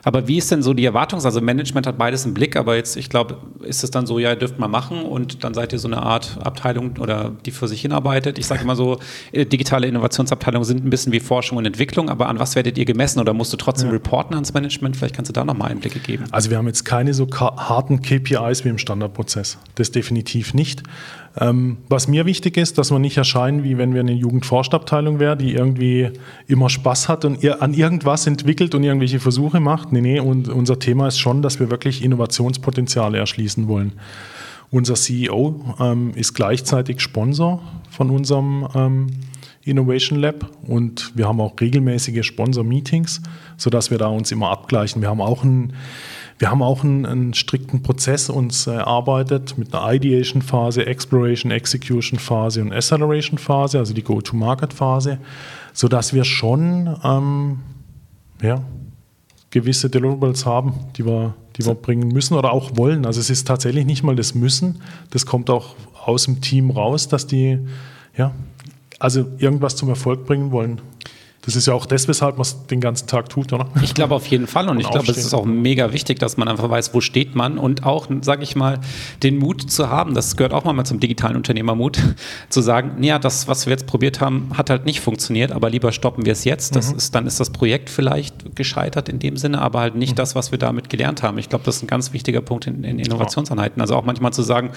[0.04, 2.96] Aber wie ist denn so die Erwartungs-, also Management hat beides im Blick, aber jetzt,
[2.96, 5.78] ich glaube, ist es dann so, ja, ihr dürft mal machen und dann seid ihr
[5.78, 8.38] so eine Art Abteilung oder die für sich hinarbeitet.
[8.38, 8.98] Ich sage immer so,
[9.32, 12.84] äh, digitale Innovationsabteilungen sind ein bisschen wie Forschung und Entwicklung, aber an was werdet ihr
[12.84, 13.94] gemessen oder musst du trotzdem ja.
[13.94, 14.96] reporten ans Management?
[14.96, 16.24] Vielleicht kannst du da nochmal Einblicke geben.
[16.30, 19.58] Also wir haben jetzt keine so harten KPIs wie im Standardprozess.
[19.74, 20.82] Das definitiv nicht.
[21.36, 25.38] Ähm, was mir wichtig ist, dass wir nicht erscheinen, wie wenn wir eine Jugendforstabteilung wären,
[25.38, 26.10] die irgendwie
[26.46, 29.92] immer Spaß hat und an irgendwas entwickelt und irgendwelche Versuche macht.
[29.92, 33.92] Nee, nee, und unser Thema ist schon, dass wir wirklich Innovationspotenziale erschließen wollen.
[34.70, 39.06] Unser CEO ähm, ist gleichzeitig Sponsor von unserem ähm,
[39.64, 43.22] Innovation Lab und wir haben auch regelmäßige Sponsor-Meetings,
[43.56, 45.00] sodass wir da uns immer abgleichen.
[45.00, 45.72] Wir haben auch ein
[46.38, 52.72] wir haben auch einen, einen strikten Prozess uns erarbeitet mit einer Ideation-Phase, Exploration, Execution-Phase und
[52.72, 55.18] Acceleration-Phase, also die Go-to-Market-Phase,
[55.72, 57.60] sodass wir schon ähm,
[58.42, 58.62] ja,
[59.50, 63.06] gewisse Deliverables haben, die wir, die wir bringen müssen oder auch wollen.
[63.06, 67.08] Also es ist tatsächlich nicht mal das Müssen, das kommt auch aus dem Team raus,
[67.08, 67.58] dass die
[68.16, 68.32] ja,
[68.98, 70.80] also irgendwas zum Erfolg bringen wollen.
[71.44, 73.68] Das ist ja auch das, weshalb man es den ganzen Tag tut, oder?
[73.82, 76.36] Ich glaube auf jeden Fall und, und ich glaube, es ist auch mega wichtig, dass
[76.36, 78.80] man einfach weiß, wo steht man und auch, sage ich mal,
[79.22, 81.98] den Mut zu haben, das gehört auch mal zum digitalen Unternehmermut,
[82.48, 85.92] zu sagen, ja, das, was wir jetzt probiert haben, hat halt nicht funktioniert, aber lieber
[85.92, 86.76] stoppen wir es jetzt.
[86.76, 86.98] Das mhm.
[86.98, 90.16] ist, dann ist das Projekt vielleicht gescheitert in dem Sinne, aber halt nicht mhm.
[90.16, 91.38] das, was wir damit gelernt haben.
[91.38, 93.80] Ich glaube, das ist ein ganz wichtiger Punkt in, in Innovationseinheiten.
[93.80, 94.70] Also auch manchmal zu sagen,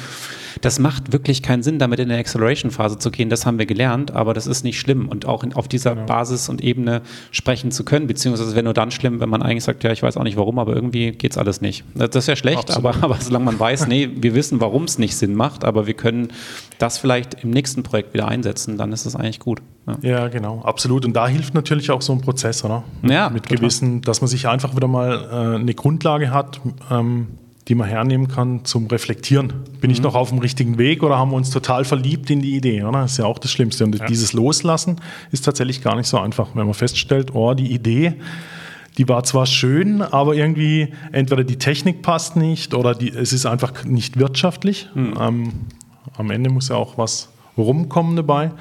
[0.62, 4.12] das macht wirklich keinen Sinn, damit in der Acceleration-Phase zu gehen, das haben wir gelernt,
[4.12, 6.08] aber das ist nicht schlimm und auch in, auf dieser genau.
[6.08, 9.42] Basis und und Ebene sprechen zu können, beziehungsweise es wäre nur dann schlimm, wenn man
[9.42, 11.84] eigentlich sagt, ja, ich weiß auch nicht warum, aber irgendwie geht es alles nicht.
[11.94, 15.16] Das ist ja schlecht, aber, aber solange man weiß, nee, wir wissen, warum es nicht
[15.16, 16.30] Sinn macht, aber wir können
[16.80, 19.62] das vielleicht im nächsten Projekt wieder einsetzen, dann ist es eigentlich gut.
[19.88, 19.98] Ja.
[20.02, 20.28] ja.
[20.28, 21.06] genau, absolut.
[21.06, 22.84] Und da hilft natürlich auch so ein Prozess, oder?
[23.04, 23.58] Ja, mit total.
[23.58, 26.60] gewissen, dass man sich einfach wieder mal äh, eine Grundlage hat,
[26.92, 27.28] ähm,
[27.68, 29.54] die man hernehmen kann zum Reflektieren.
[29.82, 29.92] Bin mhm.
[29.92, 32.84] ich noch auf dem richtigen Weg oder haben wir uns total verliebt in die Idee?
[32.84, 33.02] Oder?
[33.02, 33.84] Das ist ja auch das Schlimmste.
[33.84, 34.06] Und ja.
[34.06, 35.02] dieses Loslassen
[35.32, 38.14] ist tatsächlich gar nicht so einfach, wenn man feststellt, oh, die Idee,
[38.98, 43.46] die war zwar schön, aber irgendwie entweder die Technik passt nicht oder die, es ist
[43.46, 44.90] einfach nicht wirtschaftlich.
[44.96, 45.14] Mhm.
[45.20, 45.54] Ähm,
[46.18, 48.52] am Ende muss ja auch was rumkommen dabei.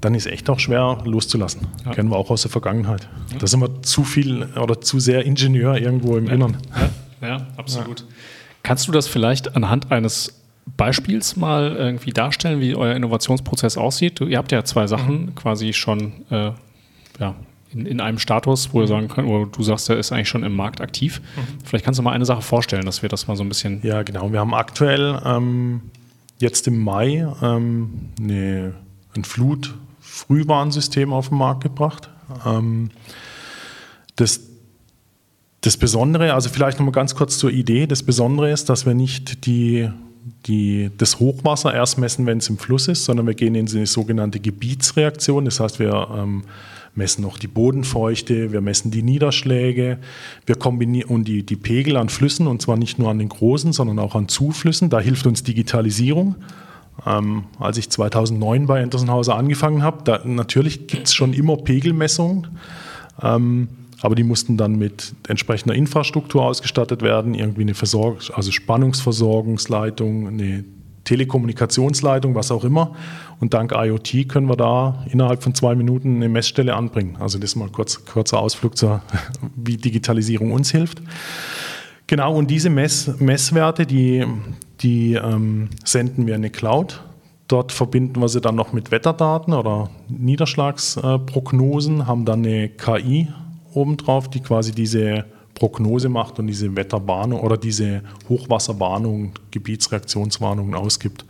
[0.00, 1.62] Dann ist echt auch schwer loszulassen.
[1.84, 1.92] Ja.
[1.92, 3.08] Kennen wir auch aus der Vergangenheit.
[3.32, 3.38] Ja.
[3.38, 6.32] Da sind wir zu viel oder zu sehr Ingenieur irgendwo im ja.
[6.32, 6.56] Innern.
[7.22, 8.04] Ja, absolut.
[8.62, 10.40] Kannst du das vielleicht anhand eines
[10.76, 14.20] Beispiels mal irgendwie darstellen, wie euer Innovationsprozess aussieht?
[14.20, 15.34] Du, ihr habt ja zwei Sachen mhm.
[15.34, 16.52] quasi schon äh,
[17.18, 17.34] ja,
[17.72, 20.44] in, in, einem Status, wo ihr sagen könnt, wo du sagst, der ist eigentlich schon
[20.44, 21.20] im Markt aktiv.
[21.36, 21.58] Mhm.
[21.64, 23.80] Vielleicht kannst du mal eine Sache vorstellen, dass wir das mal so ein bisschen.
[23.82, 24.32] Ja, genau.
[24.32, 25.82] Wir haben aktuell ähm,
[26.38, 28.74] jetzt im Mai ähm, eine,
[29.16, 32.08] ein Flut-Frühwarnsystem auf den Markt gebracht.
[32.46, 32.90] Ähm,
[34.16, 34.51] das
[35.62, 39.46] das Besondere, also vielleicht nochmal ganz kurz zur Idee, das Besondere ist, dass wir nicht
[39.46, 39.88] die,
[40.46, 43.86] die, das Hochwasser erst messen, wenn es im Fluss ist, sondern wir gehen in eine
[43.86, 45.44] sogenannte Gebietsreaktion.
[45.44, 46.42] Das heißt, wir ähm,
[46.96, 49.98] messen noch die Bodenfeuchte, wir messen die Niederschläge,
[50.46, 53.72] wir kombinieren und die, die Pegel an Flüssen und zwar nicht nur an den großen,
[53.72, 54.90] sondern auch an Zuflüssen.
[54.90, 56.34] Da hilft uns Digitalisierung.
[57.06, 62.48] Ähm, als ich 2009 bei Entersenhauser angefangen habe, da, natürlich gibt es schon immer Pegelmessungen.
[63.22, 63.68] Ähm,
[64.02, 70.64] aber die mussten dann mit entsprechender Infrastruktur ausgestattet werden, irgendwie eine Versorgung, also Spannungsversorgungsleitung, eine
[71.04, 72.94] Telekommunikationsleitung, was auch immer.
[73.40, 77.16] Und dank IoT können wir da innerhalb von zwei Minuten eine Messstelle anbringen.
[77.18, 79.02] Also das ist mal kurz, kurzer Ausflug zur,
[79.56, 81.00] wie Digitalisierung uns hilft.
[82.08, 84.24] Genau, und diese Mess, Messwerte, die,
[84.80, 87.02] die ähm, senden wir in eine Cloud.
[87.48, 93.28] Dort verbinden wir sie dann noch mit Wetterdaten oder Niederschlagsprognosen, haben dann eine KI
[93.74, 101.24] obendrauf, die quasi diese Prognose macht und diese Wetterwarnung oder diese Hochwasserwarnung, Gebietsreaktionswarnungen ausgibt.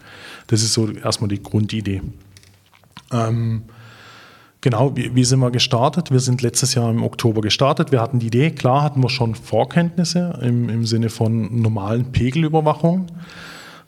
[0.47, 2.03] Das ist so erstmal die Grundidee.
[3.13, 3.63] Ähm,
[4.61, 6.11] genau, wie, wie, sind wir gestartet?
[6.11, 7.93] Wir sind letztes Jahr im Oktober gestartet.
[7.93, 13.07] Wir hatten die Idee, klar hatten wir schon Vorkenntnisse im, im Sinne von normalen Pegelüberwachung.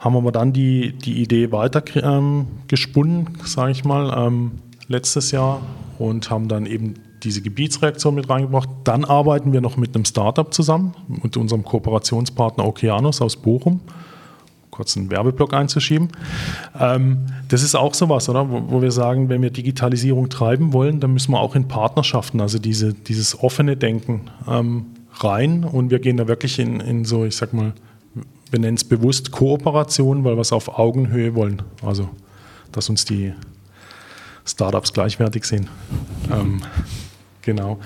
[0.01, 4.53] Haben aber dann die, die Idee weiter ähm, gesponnen, sage ich mal, ähm,
[4.89, 5.63] letztes Jahr
[5.99, 8.69] und haben dann eben diese Gebietsreaktion mit reingebracht.
[8.85, 13.81] Dann arbeiten wir noch mit einem Startup zusammen, mit unserem Kooperationspartner Okeanos aus Bochum.
[14.71, 16.09] Kurz einen Werbeblock einzuschieben.
[16.79, 18.49] Ähm, das ist auch sowas, oder?
[18.51, 22.59] Wo, wir sagen, wenn wir Digitalisierung treiben wollen, dann müssen wir auch in Partnerschaften, also
[22.59, 25.65] diese, dieses offene Denken ähm, rein.
[25.65, 27.73] Und wir gehen da wirklich in, in so, ich sag mal,
[28.51, 31.63] wir nennen es bewusst Kooperation, weil wir es auf Augenhöhe wollen.
[31.83, 32.09] Also,
[32.73, 33.33] dass uns die
[34.45, 35.69] Startups gleichwertig sehen.
[36.31, 36.61] Ähm,
[37.45, 37.79] Genau.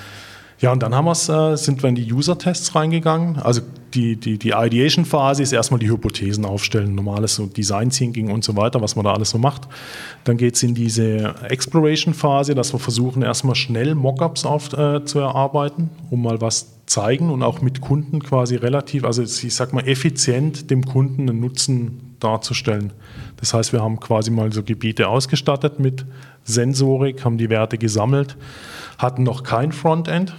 [0.60, 3.36] Ja, und dann haben äh, sind wir in die User-Tests reingegangen.
[3.36, 3.60] Also
[3.94, 8.56] die, die, die Ideation-Phase ist erstmal die Hypothesen aufstellen, normales so Design Thinking und so
[8.56, 9.68] weiter, was man da alles so macht.
[10.24, 15.20] Dann geht es in diese Exploration-Phase, dass wir versuchen, erstmal schnell Mockups auf, äh, zu
[15.20, 19.86] erarbeiten, um mal was zeigen und auch mit Kunden quasi relativ, also ich sag mal,
[19.86, 22.92] effizient dem Kunden einen Nutzen darzustellen.
[23.36, 26.04] Das heißt, wir haben quasi mal so Gebiete ausgestattet mit
[26.44, 28.37] Sensorik, haben die Werte gesammelt
[28.98, 30.35] hatten noch kein Frontend.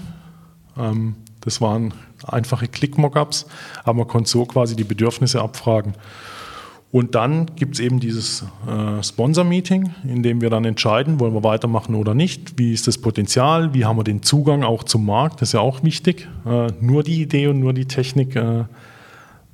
[0.78, 1.94] Ähm, das waren
[2.28, 3.48] einfache Click-Mockups,
[3.84, 5.94] aber man konnte so quasi die Bedürfnisse abfragen.
[6.92, 11.44] Und dann gibt es eben dieses äh, Sponsor-Meeting, in dem wir dann entscheiden, wollen wir
[11.44, 15.42] weitermachen oder nicht, wie ist das Potenzial, wie haben wir den Zugang auch zum Markt,
[15.42, 16.28] das ist ja auch wichtig.
[16.46, 18.66] Äh, nur die Idee und nur die Technik äh,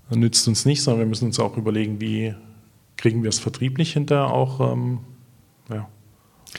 [0.10, 2.34] nützt uns nicht, sondern wir müssen uns auch überlegen, wie
[2.96, 5.00] kriegen wir es vertrieblich hinterher auch ähm,
[5.70, 5.90] ja,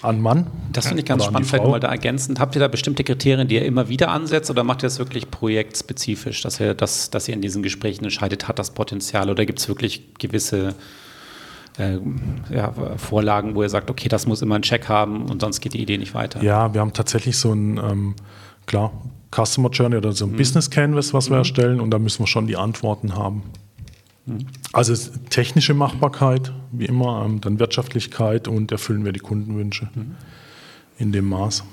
[0.03, 0.47] an Mann.
[0.73, 2.41] Das finde ich ganz spannend, vielleicht mal da ergänzend.
[2.41, 5.31] Habt ihr da bestimmte Kriterien, die ihr immer wieder ansetzt oder macht ihr das wirklich
[5.31, 9.59] projektspezifisch, dass ihr, das, dass ihr in diesen Gesprächen entscheidet, hat das Potenzial oder gibt
[9.59, 10.75] es wirklich gewisse
[11.79, 11.99] äh,
[12.51, 15.75] ja, Vorlagen, wo ihr sagt, okay, das muss immer einen Check haben und sonst geht
[15.75, 16.43] die Idee nicht weiter?
[16.43, 18.15] Ja, wir haben tatsächlich so ein, ähm,
[18.67, 18.93] klar,
[19.35, 20.37] Customer Journey oder so ein mhm.
[20.37, 21.41] Business Canvas, was wir mhm.
[21.41, 23.43] erstellen und da müssen wir schon die Antworten haben.
[24.73, 24.95] Also
[25.31, 30.17] technische Machbarkeit, wie immer, ähm, dann Wirtschaftlichkeit und erfüllen wir die Kundenwünsche mhm.
[30.99, 31.65] in dem Maß.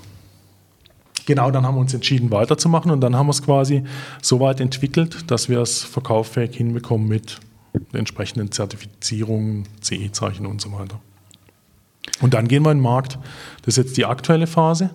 [1.26, 3.82] Genau, dann haben wir uns entschieden weiterzumachen und dann haben wir es quasi
[4.22, 7.40] so weit entwickelt, dass wir es verkauffähig hinbekommen mit
[7.92, 11.00] entsprechenden Zertifizierungen, CE-Zeichen und so weiter.
[12.20, 13.18] Und dann gehen wir in den Markt.
[13.62, 14.90] Das ist jetzt die aktuelle Phase,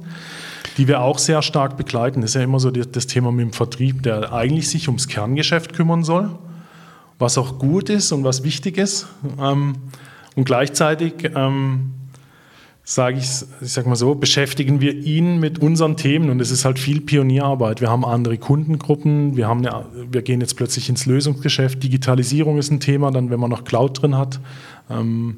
[0.78, 2.22] die wir auch sehr stark begleiten.
[2.22, 5.74] Das ist ja immer so das Thema mit dem Vertrieb, der eigentlich sich ums Kerngeschäft
[5.74, 6.38] kümmern soll
[7.20, 9.08] was auch gut ist und was wichtig ist.
[9.40, 9.76] Ähm,
[10.36, 11.92] und gleichzeitig, ähm,
[12.84, 13.30] sage ich,
[13.62, 17.02] ich sag mal so, beschäftigen wir ihn mit unseren Themen und es ist halt viel
[17.02, 17.82] Pionierarbeit.
[17.82, 21.84] Wir haben andere Kundengruppen, wir, haben eine, wir gehen jetzt plötzlich ins Lösungsgeschäft.
[21.84, 24.40] Digitalisierung ist ein Thema, dann wenn man noch Cloud drin hat,
[24.90, 25.38] ähm,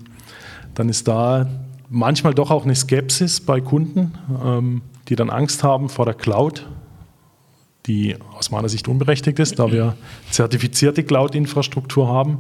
[0.76, 1.50] dann ist da
[1.90, 4.14] manchmal doch auch eine Skepsis bei Kunden,
[4.46, 6.68] ähm, die dann Angst haben vor der Cloud
[7.88, 9.96] die aus meiner Sicht unberechtigt ist, da wir
[10.30, 12.40] zertifizierte Cloud-Infrastruktur haben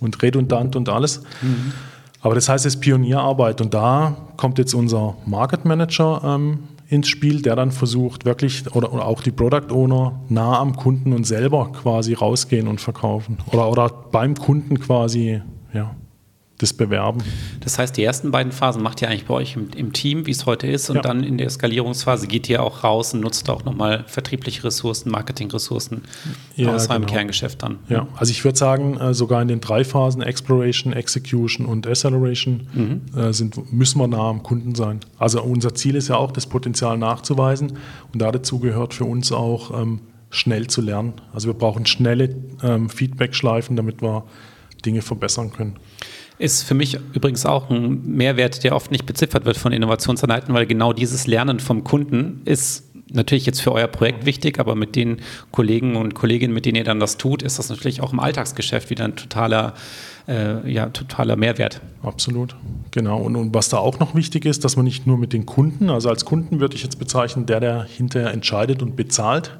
[0.00, 1.22] und redundant und alles.
[1.42, 1.72] Mhm.
[2.20, 7.08] Aber das heißt, es ist Pionierarbeit und da kommt jetzt unser Market Manager ähm, ins
[7.08, 11.24] Spiel, der dann versucht, wirklich, oder, oder, auch die Product Owner nah am Kunden und
[11.24, 13.38] selber quasi rausgehen und verkaufen.
[13.52, 15.40] Oder, oder beim Kunden quasi,
[15.72, 15.94] ja
[16.58, 17.22] das Bewerben.
[17.60, 20.30] Das heißt, die ersten beiden Phasen macht ihr eigentlich bei euch im, im Team, wie
[20.30, 21.02] es heute ist, und ja.
[21.02, 26.02] dann in der Skalierungsphase geht ihr auch raus und nutzt auch nochmal vertriebliche Ressourcen, Marketingressourcen
[26.56, 27.12] ja, aus eurem genau.
[27.12, 27.78] Kerngeschäft dann.
[27.88, 32.68] Ja, also ich würde sagen, äh, sogar in den drei Phasen Exploration, Execution und Acceleration
[32.72, 33.00] mhm.
[33.18, 35.00] äh, sind, müssen wir nah am Kunden sein.
[35.18, 37.74] Also unser Ziel ist ja auch, das Potenzial nachzuweisen
[38.12, 41.14] und dazu gehört für uns auch ähm, schnell zu lernen.
[41.32, 44.24] Also wir brauchen schnelle ähm, Feedback-Schleifen, damit wir
[44.84, 45.76] Dinge verbessern können.
[46.38, 50.66] Ist für mich übrigens auch ein Mehrwert, der oft nicht beziffert wird von Innovationseinheiten, weil
[50.66, 55.18] genau dieses Lernen vom Kunden ist natürlich jetzt für euer Projekt wichtig, aber mit den
[55.52, 58.90] Kollegen und Kolleginnen, mit denen ihr dann das tut, ist das natürlich auch im Alltagsgeschäft
[58.90, 59.74] wieder ein totaler,
[60.28, 61.80] äh, ja, totaler Mehrwert.
[62.02, 62.56] Absolut,
[62.90, 63.18] genau.
[63.18, 65.88] Und, und, was da auch noch wichtig ist, dass man nicht nur mit den Kunden,
[65.90, 69.52] also als Kunden würde ich jetzt bezeichnen, der, der hinterher entscheidet und bezahlt,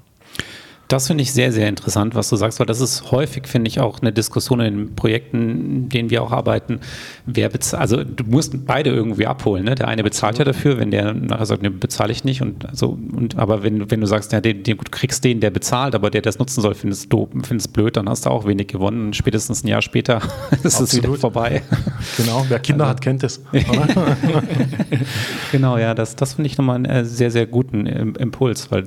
[0.89, 3.79] Das finde ich sehr, sehr interessant, was du sagst, weil das ist häufig, finde ich,
[3.79, 6.79] auch eine Diskussion in den Projekten, in denen wir auch arbeiten.
[7.27, 9.65] Wer bezahlt, also du musst beide irgendwie abholen.
[9.65, 9.75] Ne?
[9.75, 12.41] Der eine bezahlt ja dafür, wenn der nachher sagt, ne, bezahle ich nicht.
[12.41, 15.51] Und also, und, aber wenn, wenn du sagst, ja, den, den, du kriegst den, der
[15.51, 18.47] bezahlt, aber der, der das nutzen soll, findest du findest blöd, dann hast du auch
[18.47, 19.07] wenig gewonnen.
[19.07, 20.23] Und spätstens ein Jahr später
[20.63, 21.61] ist es wieder vorbei.
[22.17, 23.41] Genau, wer Kinder also, hat, kennt es.
[25.51, 28.85] genau, ja, das, das finde ich nochmal einen sehr, sehr guten Impuls, weil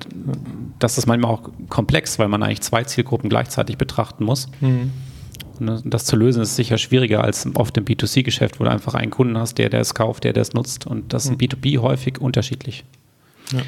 [0.83, 4.49] das ist manchmal auch komplex, weil man eigentlich zwei Zielgruppen gleichzeitig betrachten muss.
[4.61, 4.92] Mhm.
[5.61, 9.11] Und das zu lösen ist sicher schwieriger als oft im B2C-Geschäft, wo du einfach einen
[9.11, 10.87] Kunden hast, der, der es kauft, der, der es nutzt.
[10.87, 11.83] Und das ist im B2B mhm.
[11.83, 12.85] häufig unterschiedlich.
[13.53, 13.61] Ja.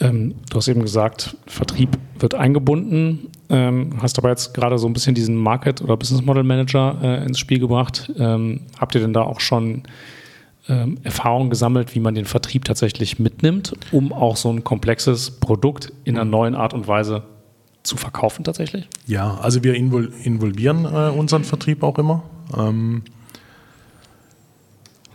[0.00, 3.28] Ähm, du hast eben gesagt, Vertrieb wird eingebunden.
[3.50, 7.24] Ähm, hast aber jetzt gerade so ein bisschen diesen Market- oder Business Model Manager äh,
[7.26, 8.10] ins Spiel gebracht.
[8.18, 9.82] Ähm, habt ihr denn da auch schon
[10.68, 15.92] ähm, Erfahrung gesammelt, wie man den Vertrieb tatsächlich mitnimmt, um auch so ein komplexes Produkt
[16.04, 17.24] in einer neuen Art und Weise
[17.82, 18.88] zu verkaufen tatsächlich?
[19.06, 22.22] Ja, also wir invol involvieren äh, unseren Vertrieb auch immer.
[22.56, 23.02] Ähm,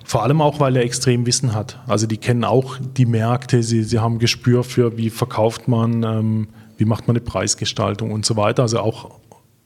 [0.04, 1.80] vor allem auch, weil er extrem Wissen hat.
[1.86, 6.48] Also die kennen auch die Märkte, sie, sie haben Gespür für, wie verkauft man, ähm,
[6.78, 8.64] wie macht man eine Preisgestaltung und so weiter.
[8.64, 9.12] Also auch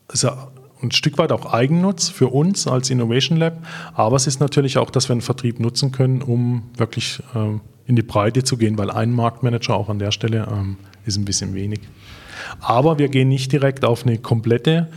[0.08, 0.30] also
[0.84, 3.58] ein Stück weit auch Eigennutz für uns als Innovation Lab,
[3.94, 7.96] aber es ist natürlich auch, dass wir einen Vertrieb nutzen können, um wirklich äh, in
[7.96, 11.54] die Breite zu gehen, weil ein Marktmanager auch an der Stelle ähm, ist ein bisschen
[11.54, 11.82] wenig.
[12.60, 14.88] Aber wir gehen nicht direkt auf eine komplette,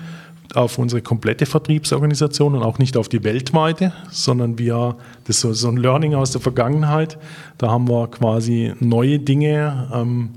[0.55, 5.68] auf unsere komplette Vertriebsorganisation und auch nicht auf die weltweite, sondern wir, das ist so
[5.68, 7.18] ein Learning aus der Vergangenheit,
[7.59, 10.31] da haben wir quasi neue Dinge ähm,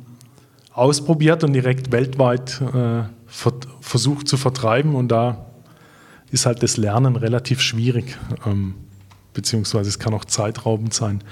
[0.73, 5.45] ausprobiert und direkt weltweit äh, versucht zu vertreiben und da
[6.31, 8.75] ist halt das Lernen relativ schwierig, ähm,
[9.33, 11.23] beziehungsweise es kann auch zeitraubend sein.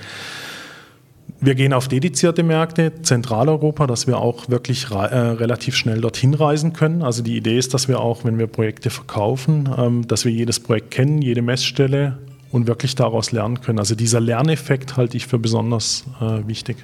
[1.41, 6.73] Wir gehen auf dedizierte Märkte, Zentraleuropa, dass wir auch wirklich äh, relativ schnell dorthin reisen
[6.73, 7.01] können.
[7.01, 10.59] Also die Idee ist, dass wir auch, wenn wir Projekte verkaufen, ähm, dass wir jedes
[10.59, 12.19] Projekt kennen, jede Messstelle
[12.51, 13.79] und wirklich daraus lernen können.
[13.79, 16.77] Also dieser Lerneffekt halte ich für besonders äh, wichtig.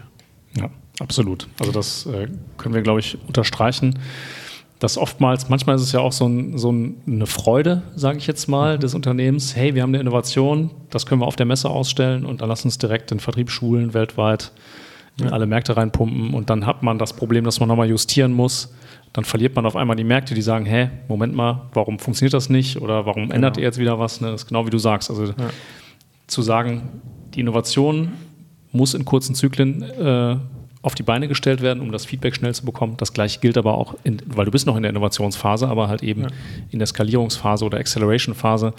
[0.57, 0.69] Ja,
[0.99, 1.47] absolut.
[1.59, 3.97] Also das äh, können wir, glaube ich, unterstreichen
[4.81, 6.73] dass oftmals, manchmal ist es ja auch so, ein, so
[7.05, 9.55] eine Freude, sage ich jetzt mal, des Unternehmens.
[9.55, 12.65] Hey, wir haben eine Innovation, das können wir auf der Messe ausstellen und dann lass
[12.65, 14.51] uns direkt den Vertrieb schulen weltweit
[15.19, 18.73] in alle Märkte reinpumpen und dann hat man das Problem, dass man nochmal justieren muss.
[19.13, 22.49] Dann verliert man auf einmal die Märkte, die sagen, hä, Moment mal, warum funktioniert das
[22.49, 23.35] nicht oder warum genau.
[23.35, 24.19] ändert ihr jetzt wieder was?
[24.19, 24.31] Ne?
[24.31, 25.11] Das ist genau wie du sagst.
[25.11, 25.33] Also ja.
[26.25, 27.01] zu sagen,
[27.35, 28.13] die Innovation
[28.71, 30.37] muss in kurzen Zyklen äh,
[30.83, 32.95] auf die Beine gestellt werden, um das Feedback schnell zu bekommen.
[32.97, 36.01] Das gleiche gilt aber auch, in, weil du bist noch in der Innovationsphase, aber halt
[36.01, 36.27] eben ja.
[36.71, 38.73] in der Skalierungsphase oder Acceleration-Phase,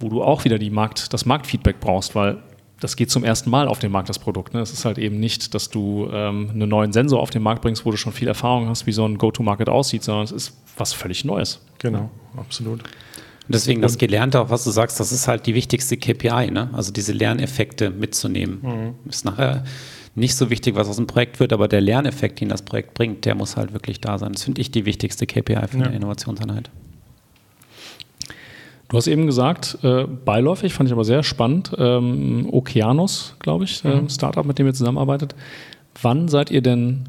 [0.00, 2.38] wo du auch wieder die Markt, das Marktfeedback brauchst, weil
[2.80, 4.54] das geht zum ersten Mal auf den Markt, das Produkt.
[4.54, 4.60] Ne?
[4.60, 7.86] Es ist halt eben nicht, dass du ähm, einen neuen Sensor auf den Markt bringst,
[7.86, 10.92] wo du schon viel Erfahrung hast, wie so ein Go-to-Market aussieht, sondern es ist was
[10.92, 11.60] völlig Neues.
[11.78, 12.82] Genau, absolut.
[13.48, 16.68] Deswegen das Gelernte, auch was du sagst, das ist halt die wichtigste KPI, ne?
[16.72, 18.58] also diese Lerneffekte mitzunehmen.
[18.60, 19.08] Mhm.
[19.08, 19.64] Ist nachher
[20.16, 23.24] nicht so wichtig, was aus dem Projekt wird, aber der Lerneffekt, den das Projekt bringt,
[23.26, 24.32] der muss halt wirklich da sein.
[24.32, 25.84] Das finde ich die wichtigste KPI für ja.
[25.84, 26.70] eine Innovationseinheit.
[28.88, 33.84] Du hast eben gesagt, äh, beiläufig, fand ich aber sehr spannend, ähm, Okeanos, glaube ich,
[33.84, 34.08] äh, Mhm.
[34.08, 35.34] Startup, mit dem ihr zusammenarbeitet.
[36.00, 37.04] Wann seid ihr denn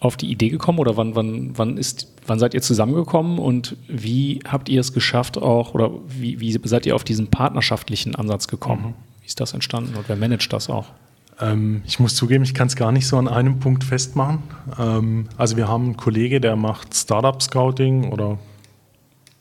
[0.00, 4.40] auf die Idee gekommen oder wann, wann, wann, ist, wann seid ihr zusammengekommen und wie
[4.46, 8.82] habt ihr es geschafft auch oder wie, wie seid ihr auf diesen partnerschaftlichen Ansatz gekommen?
[8.88, 8.94] Mhm.
[9.22, 10.86] Wie ist das entstanden und wer managt das auch?
[11.40, 14.42] Ähm, ich muss zugeben, ich kann es gar nicht so an einem Punkt festmachen.
[14.78, 18.38] Ähm, also wir haben einen Kollege, der macht Startup Scouting oder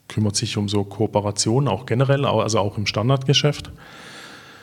[0.08, 3.72] kümmert sich um so Kooperationen, auch generell, also auch im Standardgeschäft.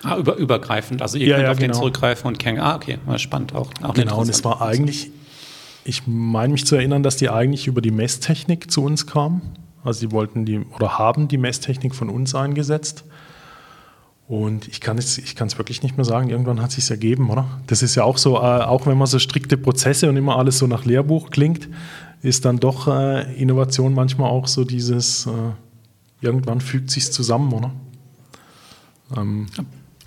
[0.02, 1.02] Ah, über, übergreifend.
[1.02, 1.78] Also ihr Ja, könnt ja, auf den genau.
[1.78, 2.58] zurückgreifen und kennen.
[2.58, 3.70] Ah, okay, war spannend auch.
[3.82, 5.10] auch Genau, und es war eigentlich,
[5.84, 9.42] ich meine mich zu erinnern, dass die eigentlich über die Messtechnik zu uns kamen.
[9.84, 13.04] Also die wollten die oder haben die Messtechnik von uns eingesetzt.
[14.30, 16.88] Und ich kann es ich kann es wirklich nicht mehr sagen, irgendwann hat es sich
[16.88, 17.48] ergeben, oder?
[17.66, 20.58] Das ist ja auch so, äh, auch wenn man so strikte Prozesse und immer alles
[20.58, 21.68] so nach Lehrbuch klingt,
[22.22, 25.30] ist dann doch äh, Innovation manchmal auch so dieses, äh,
[26.20, 27.72] irgendwann fügt sich zusammen, oder?
[29.16, 29.46] Ähm,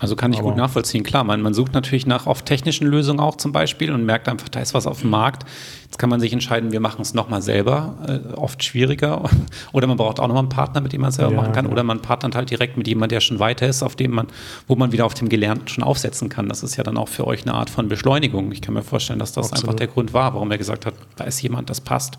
[0.00, 1.04] Also kann ich Aber- gut nachvollziehen.
[1.04, 4.48] Klar, man, man sucht natürlich nach oft technischen Lösungen auch zum Beispiel und merkt einfach,
[4.48, 5.44] da ist was auf dem Markt.
[5.84, 9.22] Jetzt kann man sich entscheiden, wir machen es nochmal selber, äh, oft schwieriger.
[9.72, 11.66] Oder man braucht auch nochmal einen Partner, mit dem man es selber Ja, machen kann.
[11.68, 14.26] Oder man partnert halt direkt mit jemandem, der schon weiter ist, auf dem man,
[14.66, 16.48] wo man wieder auf dem Gelernten schon aufsetzen kann.
[16.48, 18.50] Das ist ja dann auch für euch eine Art von Beschleunigung.
[18.50, 19.64] Ich kann mir vorstellen, dass das Absolut.
[19.64, 22.18] einfach der Grund war, warum er gesagt hat, da ist jemand, das passt.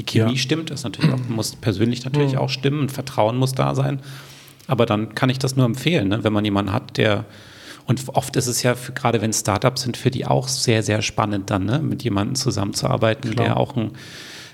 [0.00, 0.36] Die Chemie Ja.
[0.38, 4.00] stimmt, das natürlich auch, muss persönlich natürlich auch stimmen, und Vertrauen muss da sein.
[4.66, 6.24] Aber dann kann ich das nur empfehlen, ne?
[6.24, 7.24] wenn man jemanden hat, der
[7.86, 11.02] und oft ist es ja, für, gerade wenn Startups sind, für die auch sehr, sehr
[11.02, 11.80] spannend dann, ne?
[11.80, 13.46] mit jemandem zusammenzuarbeiten, Klar.
[13.46, 13.92] der auch einen,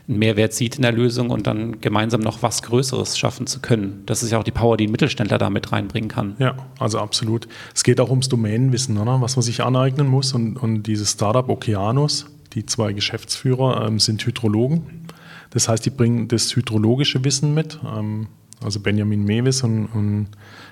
[0.08, 4.02] einen Mehrwert sieht in der Lösung und dann gemeinsam noch was Größeres schaffen zu können.
[4.06, 6.36] Das ist ja auch die Power, die ein Mittelständler da mit reinbringen kann.
[6.38, 7.48] Ja, also absolut.
[7.74, 9.20] Es geht auch ums Domänenwissen, oder?
[9.20, 10.32] was man sich aneignen muss.
[10.32, 15.06] Und, und dieses Startup Okeanos, die zwei Geschäftsführer, ähm, sind Hydrologen.
[15.50, 17.78] Das heißt, die bringen das hydrologische Wissen mit.
[17.84, 18.28] Ähm,
[18.62, 20.28] also Benjamin Mewis und, und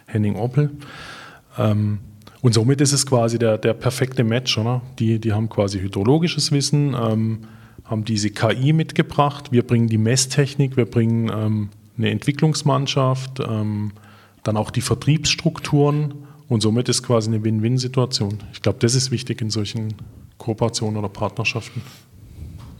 [0.06, 0.70] Henning Oppel.
[1.58, 1.98] Ähm,
[2.42, 4.56] und somit ist es quasi der, der perfekte Match.
[4.58, 4.82] Oder?
[4.98, 7.40] Die, die haben quasi hydrologisches Wissen, ähm,
[7.84, 9.52] haben diese KI mitgebracht.
[9.52, 13.92] Wir bringen die Messtechnik, wir bringen ähm, eine Entwicklungsmannschaft, ähm,
[14.42, 16.14] dann auch die Vertriebsstrukturen.
[16.48, 18.38] Und somit ist quasi eine Win-Win-Situation.
[18.52, 19.94] Ich glaube, das ist wichtig in solchen
[20.38, 21.82] Kooperationen oder Partnerschaften.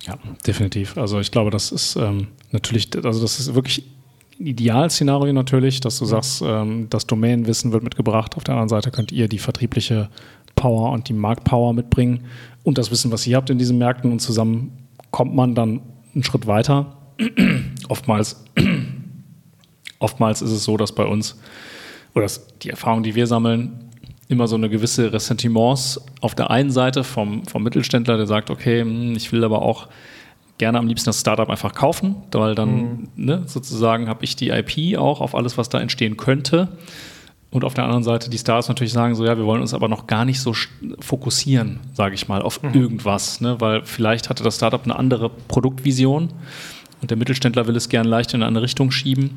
[0.02, 0.16] Ja,
[0.46, 0.96] definitiv.
[0.96, 3.84] Also ich glaube, das ist ähm, natürlich, also das ist wirklich
[4.38, 8.36] Idealszenario natürlich, dass du sagst, ähm, das Domänenwissen wird mitgebracht.
[8.36, 10.10] Auf der anderen Seite könnt ihr die vertriebliche
[10.54, 12.26] Power und die Marktpower mitbringen
[12.64, 14.72] und das Wissen, was ihr habt in diesen Märkten und zusammen
[15.10, 15.80] kommt man dann
[16.14, 16.96] einen Schritt weiter.
[17.88, 18.44] oftmals,
[19.98, 21.38] oftmals ist es so, dass bei uns
[22.14, 23.90] oder dass die Erfahrung, die wir sammeln,
[24.28, 28.80] immer so eine gewisse Ressentiments auf der einen Seite vom, vom Mittelständler, der sagt, okay,
[28.80, 29.88] hm, ich will aber auch
[30.58, 34.98] gerne am liebsten das Startup einfach kaufen, weil dann ne, sozusagen habe ich die IP
[34.98, 36.68] auch auf alles, was da entstehen könnte.
[37.50, 39.88] Und auf der anderen Seite die Stars natürlich sagen so, ja, wir wollen uns aber
[39.88, 40.52] noch gar nicht so
[41.00, 43.60] fokussieren, sage ich mal, auf irgendwas, ne?
[43.60, 46.30] weil vielleicht hatte das Startup eine andere Produktvision
[47.00, 49.30] und der Mittelständler will es gern leicht in eine andere Richtung schieben.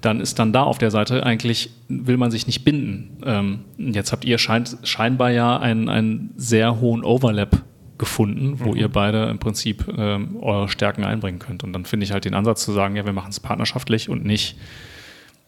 [0.00, 3.18] Dann ist dann da auf der Seite eigentlich, will man sich nicht binden.
[3.24, 7.62] Ähm, jetzt habt ihr scheint, scheinbar ja einen, einen sehr hohen Overlap
[8.02, 11.62] gefunden, wo ihr beide im Prinzip ähm, eure Stärken einbringen könnt.
[11.62, 14.24] Und dann finde ich halt den Ansatz zu sagen, ja, wir machen es partnerschaftlich und
[14.24, 14.58] nicht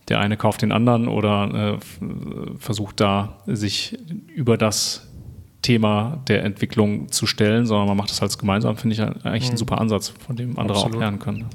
[0.06, 5.10] der eine kauft den anderen oder äh, versucht da sich über das
[5.62, 9.56] Thema der Entwicklung zu stellen, sondern man macht das als gemeinsam, finde ich eigentlich ein
[9.56, 10.94] super Ansatz, von dem andere Absolut.
[10.94, 11.46] auch lernen können.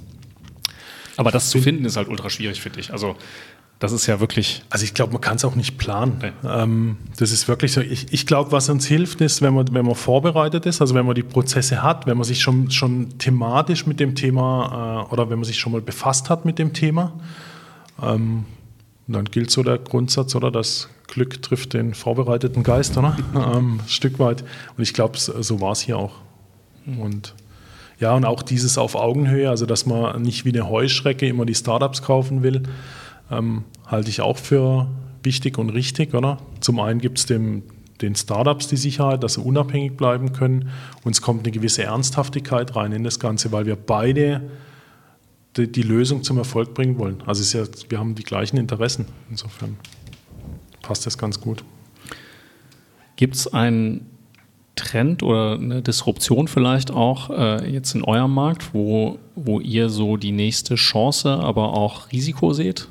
[1.16, 2.92] Aber das zu finden ist halt ultra schwierig, finde ich.
[2.92, 3.16] Also
[3.80, 6.22] das ist ja wirklich, Also ich glaube, man kann es auch nicht planen.
[6.46, 7.80] Ähm, das ist wirklich so.
[7.80, 11.06] Ich, ich glaube, was uns hilft, ist, wenn man, wenn man vorbereitet ist, also wenn
[11.06, 15.30] man die Prozesse hat, wenn man sich schon, schon thematisch mit dem Thema äh, oder
[15.30, 17.14] wenn man sich schon mal befasst hat mit dem Thema.
[18.02, 18.44] Ähm,
[19.08, 23.18] dann gilt so der Grundsatz, oder das Glück trifft den vorbereiteten Geist, oder?
[23.34, 24.44] ähm, ein Stück weit.
[24.76, 26.16] Und ich glaube, so so war es hier auch.
[26.86, 27.34] Und
[27.98, 31.56] ja, und auch dieses auf Augenhöhe, also dass man nicht wie eine Heuschrecke immer die
[31.56, 32.64] Startups kaufen will,
[33.32, 34.88] ähm, halte ich auch für
[35.24, 36.38] wichtig und richtig, oder?
[36.60, 37.64] Zum einen gibt es den
[38.16, 40.70] Startups die Sicherheit, dass sie unabhängig bleiben können.
[41.04, 44.50] Und es kommt eine gewisse Ernsthaftigkeit rein in das Ganze, weil wir beide
[45.58, 47.22] die, die Lösung zum Erfolg bringen wollen.
[47.26, 49.06] Also ja, wir haben die gleichen Interessen.
[49.30, 49.78] Insofern
[50.82, 51.64] passt das ganz gut.
[53.16, 54.06] gibt es einen
[54.76, 60.16] Trend oder eine Disruption vielleicht auch äh, jetzt in eurem Markt, wo, wo ihr so
[60.16, 62.88] die nächste Chance, aber auch Risiko seht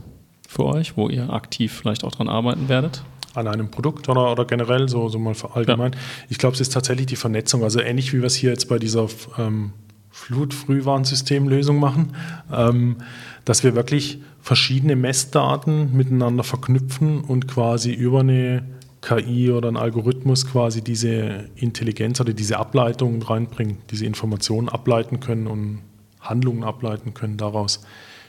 [0.59, 3.05] für euch, wo ihr aktiv vielleicht auch dran arbeiten werdet?
[3.35, 5.95] An einem Produkt oder, oder generell, so, so mal allgemein.
[6.29, 7.63] Ich glaube, es ist tatsächlich die Vernetzung.
[7.63, 9.07] Also ähnlich wie wir es hier jetzt bei dieser
[9.39, 9.73] ähm,
[10.11, 12.17] Flutfrühwarnsystemlösung machen,
[12.53, 12.97] ähm,
[13.45, 18.65] dass wir wirklich verschiedene Messdaten miteinander verknüpfen und quasi über eine
[19.01, 25.47] KI oder einen Algorithmus quasi diese Intelligenz oder diese Ableitungen reinbringen, diese Informationen ableiten können
[25.47, 25.83] und
[26.21, 27.81] Handlungen ableiten können daraus.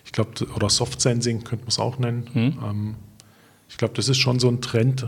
[0.10, 2.28] Ich glaube, oder Soft Sensing könnte man es auch nennen.
[2.34, 2.60] Mhm.
[2.68, 2.96] Ähm,
[3.70, 5.08] ich glaube, das ist schon so ein Trend.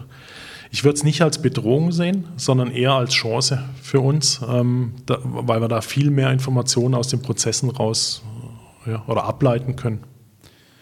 [0.69, 5.17] Ich würde es nicht als Bedrohung sehen, sondern eher als Chance für uns, ähm, da,
[5.23, 8.21] weil wir da viel mehr Informationen aus den Prozessen raus
[8.85, 10.03] ja, oder ableiten können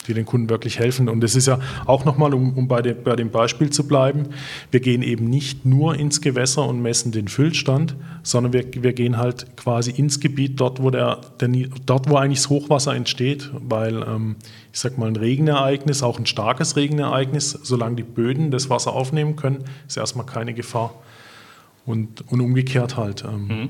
[0.10, 1.08] die den Kunden wirklich helfen.
[1.08, 4.30] Und es ist ja auch nochmal, um, um bei, de, bei, dem Beispiel zu bleiben,
[4.72, 9.18] wir gehen eben nicht nur ins Gewässer und messen den Füllstand, sondern wir, wir gehen
[9.18, 11.50] halt quasi ins Gebiet dort, wo, der, der
[11.86, 14.36] dort, wo eigentlich das Hochwasser entsteht, weil ähm,
[14.74, 19.36] ich sag mal ein Regenereignis, auch ein starkes Regenereignis, solange die Böden das Wasser aufnehmen
[19.36, 20.94] können, ist erstmal keine Gefahr.
[21.86, 23.24] Und, und umgekehrt halt.
[23.24, 23.70] Ähm, mhm.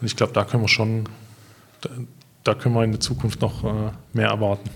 [0.00, 1.08] Und ich glaube, da können wir schon,
[1.80, 1.90] da,
[2.44, 4.70] da, können wir in der Zukunft noch äh, mehr erwarten.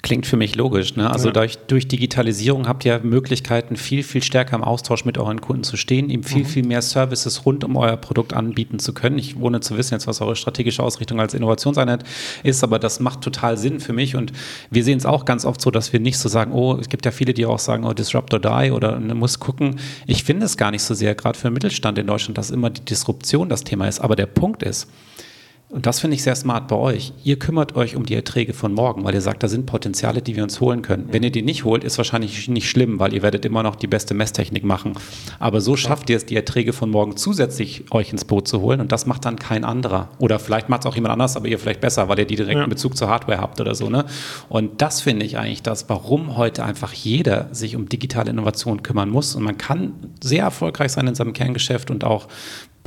[0.00, 0.94] Klingt für mich logisch.
[0.94, 1.10] Ne?
[1.10, 1.32] Also ja.
[1.32, 5.76] durch, durch, Digitalisierung habt ihr Möglichkeiten, viel, viel stärker im Austausch mit euren Kunden zu
[5.76, 6.46] stehen, ihm viel, mhm.
[6.46, 9.18] viel mehr Services rund um euer Produkt anbieten zu können.
[9.18, 12.04] Ich wohne zu wissen jetzt, was eure strategische Ausrichtung als Innovationseinheit
[12.44, 14.14] ist, aber das macht total Sinn für mich.
[14.14, 14.32] Und
[14.70, 17.04] wir sehen es auch ganz oft so, dass wir nicht so sagen, oh, es gibt
[17.04, 19.80] ja viele, die auch sagen, oh, disrupt or die oder ne, muss gucken.
[20.06, 22.70] Ich finde es gar nicht so sehr, gerade für den Mittelstand in Deutschland, dass immer
[22.70, 23.98] die Disruption das Thema ist.
[23.98, 24.86] Aber der Punkt ist,
[25.70, 27.12] und das finde ich sehr smart bei euch.
[27.24, 30.34] Ihr kümmert euch um die Erträge von morgen, weil ihr sagt, da sind Potenziale, die
[30.34, 31.08] wir uns holen können.
[31.10, 33.86] Wenn ihr die nicht holt, ist wahrscheinlich nicht schlimm, weil ihr werdet immer noch die
[33.86, 34.94] beste Messtechnik machen.
[35.38, 38.80] Aber so schafft ihr es, die Erträge von morgen zusätzlich euch ins Boot zu holen
[38.80, 40.08] und das macht dann kein anderer.
[40.18, 42.62] Oder vielleicht macht es auch jemand anders, aber ihr vielleicht besser, weil ihr die direkten
[42.62, 42.66] ja.
[42.66, 43.90] Bezug zur Hardware habt oder so.
[43.90, 44.06] Ne?
[44.48, 49.10] Und das finde ich eigentlich das, warum heute einfach jeder sich um digitale Innovation kümmern
[49.10, 49.34] muss.
[49.34, 49.92] Und man kann
[50.22, 52.28] sehr erfolgreich sein in seinem Kerngeschäft und auch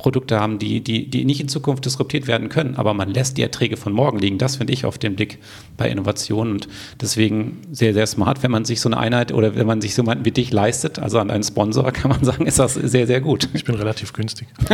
[0.02, 3.44] Produkte haben, die, die, die nicht in Zukunft disruptiert werden können, aber man lässt die
[3.44, 4.40] Erträge von morgen liegen.
[4.40, 5.38] Das finde ich auf den Blick
[5.78, 6.68] bei Innovationen und
[7.00, 10.02] deswegen sehr, sehr smart, wenn man sich so eine Einheit oder wenn man sich so
[10.02, 13.22] jemanden wie dich leistet, also an einen Sponsor, kann man sagen, ist das sehr, sehr
[13.22, 13.48] gut.
[13.54, 14.48] Ich bin relativ günstig.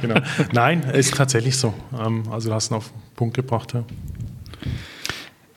[0.00, 0.20] genau.
[0.52, 1.74] Nein, ist tatsächlich so.
[1.98, 3.74] Ähm, also du hast ihn auf den Punkt gebracht.
[3.74, 3.84] Ja.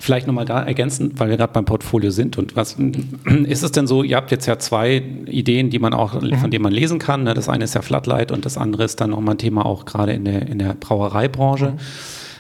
[0.06, 2.38] Vielleicht nochmal da ergänzend, weil wir gerade beim Portfolio sind.
[2.38, 2.78] Und was
[3.46, 4.04] ist es denn so?
[4.04, 6.36] Ihr habt jetzt ja zwei Ideen, die man auch, mhm.
[6.36, 7.24] von denen man lesen kann.
[7.24, 7.34] Ne?
[7.34, 10.14] Das eine ist ja Flatlight und das andere ist dann nochmal ein Thema auch gerade
[10.14, 11.72] in der, in der Brauereibranche.
[11.72, 11.78] Mhm.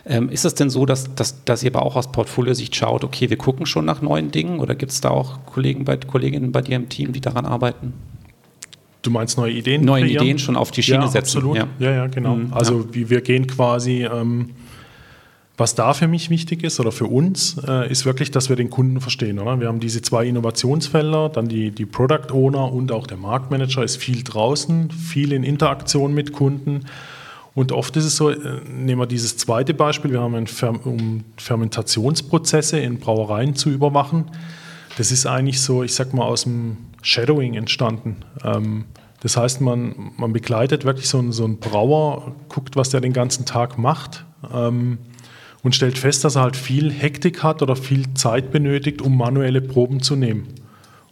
[0.06, 3.32] Ähm, ist es denn so, dass, dass, dass ihr aber auch aus Portfoliosicht schaut, okay,
[3.32, 6.62] wir gucken schon nach neuen Dingen oder gibt es da auch Kollegen bei, Kolleginnen bei
[6.62, 7.94] dir im Team, die daran arbeiten?
[9.02, 9.84] Du meinst neue Ideen?
[9.84, 11.38] Neue Ideen schon auf die Schiene ja, setzen.
[11.38, 11.58] Absolut.
[11.58, 12.36] Ja, ja, ja genau.
[12.36, 13.10] Mhm, also ja.
[13.10, 14.52] wir gehen quasi ähm,
[15.58, 18.70] was da für mich wichtig ist oder für uns, äh, ist wirklich, dass wir den
[18.70, 19.40] Kunden verstehen.
[19.40, 19.60] Oder?
[19.60, 23.98] Wir haben diese zwei Innovationsfelder, dann die, die Product Owner und auch der Marktmanager ist
[23.98, 26.86] viel draußen, viel in Interaktion mit Kunden.
[27.54, 28.38] Und oft ist es so, äh,
[28.70, 34.26] nehmen wir dieses zweite Beispiel, wir haben Fer um Fermentationsprozesse in Brauereien zu überwachen.
[34.98, 38.18] Das ist eigentlich so, ich sag mal, aus dem Shadowing entstanden.
[38.44, 38.86] Ähm,
[39.22, 43.14] das heißt, man, man begleitet wirklich so einen, so einen Brauer, guckt, was der den
[43.14, 44.26] ganzen Tag macht.
[44.54, 45.00] Ähm,
[45.66, 49.62] und stellt fest, dass er halt viel Hektik hat oder viel Zeit benötigt, um manuelle
[49.62, 50.46] Proben zu nehmen.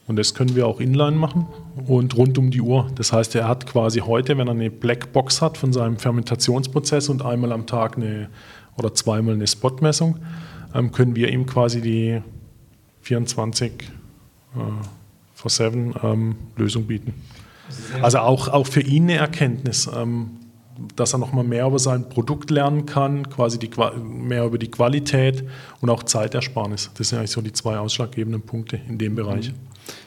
[0.05, 1.47] Und das können wir auch inline machen
[1.87, 2.87] und rund um die Uhr.
[2.93, 7.25] Das heißt, er hat quasi heute, wenn er eine Blackbox hat von seinem Fermentationsprozess und
[7.25, 8.29] einmal am Tag eine
[8.77, 10.19] oder zweimal eine Spotmessung,
[10.75, 12.21] ähm, können wir ihm quasi die
[13.01, 14.59] 24 äh,
[15.33, 17.15] vor 7 ähm, Lösung bieten.
[18.03, 19.89] Also auch, auch für ihn eine Erkenntnis.
[19.95, 20.42] Ähm,
[20.95, 23.69] dass er nochmal mehr über sein Produkt lernen kann, quasi die,
[24.03, 25.43] mehr über die Qualität
[25.81, 26.91] und auch Zeitersparnis.
[26.97, 29.49] Das sind eigentlich so die zwei ausschlaggebenden Punkte in dem Bereich.
[29.49, 29.55] Mhm.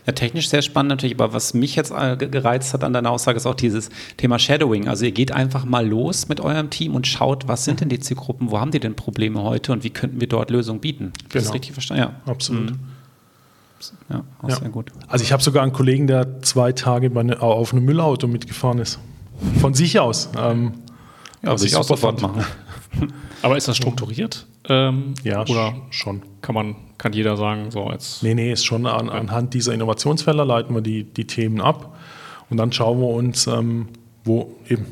[0.06, 3.36] Ja, technisch sehr spannend natürlich, aber was mich jetzt äh, gereizt hat an deiner Aussage,
[3.36, 4.88] ist auch dieses Thema Shadowing.
[4.88, 8.00] Also ihr geht einfach mal los mit eurem Team und schaut, was sind denn die
[8.00, 11.12] Zielgruppen, wo haben die denn Probleme heute und wie könnten wir dort Lösungen bieten?
[11.24, 11.44] Das genau.
[11.44, 12.04] ist richtig verstanden.
[12.04, 12.70] Ja, absolut.
[12.70, 12.78] Mhm.
[14.08, 14.56] Ja, auch ja.
[14.56, 14.90] sehr gut.
[15.08, 18.98] Also ich habe sogar einen Kollegen, der zwei Tage ne, auf einem Müllauto mitgefahren ist.
[19.61, 20.30] Von sich aus.
[20.39, 20.74] Ähm,
[21.43, 22.45] ja, was ich auch sofort machen.
[23.43, 24.47] Aber ist das strukturiert?
[24.68, 26.22] Ähm, ja, oder schon.
[26.41, 28.22] Kann man, kann jeder sagen, so als.
[28.22, 31.97] Nee, nee, ist schon an, anhand dieser Innovationsfelder leiten wir die, die Themen ab
[32.51, 33.89] und dann schauen wir uns, ähm,
[34.24, 34.87] wo eben,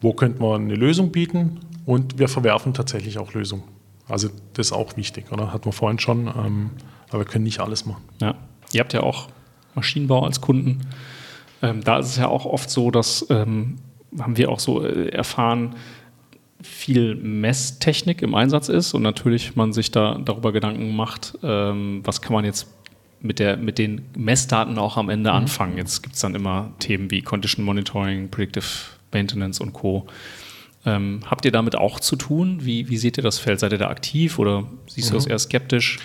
[0.00, 3.64] wo könnten wir eine Lösung bieten und wir verwerfen tatsächlich auch Lösungen.
[4.08, 5.52] Also das ist auch wichtig, oder?
[5.52, 6.70] Hatten wir vorhin schon, ähm,
[7.08, 8.02] aber wir können nicht alles machen.
[8.20, 8.34] Ja.
[8.72, 9.28] Ihr habt ja auch
[9.74, 10.80] Maschinenbau als Kunden.
[11.62, 13.78] Ähm, da ist es ja auch oft so, dass ähm,
[14.18, 15.76] haben wir auch so äh, erfahren,
[16.62, 22.22] viel Messtechnik im Einsatz ist und natürlich man sich da darüber Gedanken macht, ähm, was
[22.22, 22.68] kann man jetzt
[23.20, 25.36] mit, der, mit den Messdaten auch am Ende mhm.
[25.36, 25.76] anfangen.
[25.76, 28.66] Jetzt gibt es dann immer Themen wie Condition Monitoring, Predictive
[29.12, 30.06] Maintenance und Co.
[30.84, 32.64] Ähm, habt ihr damit auch zu tun?
[32.64, 33.60] Wie, wie seht ihr das Feld?
[33.60, 35.98] Seid ihr da aktiv oder siehst du das eher skeptisch?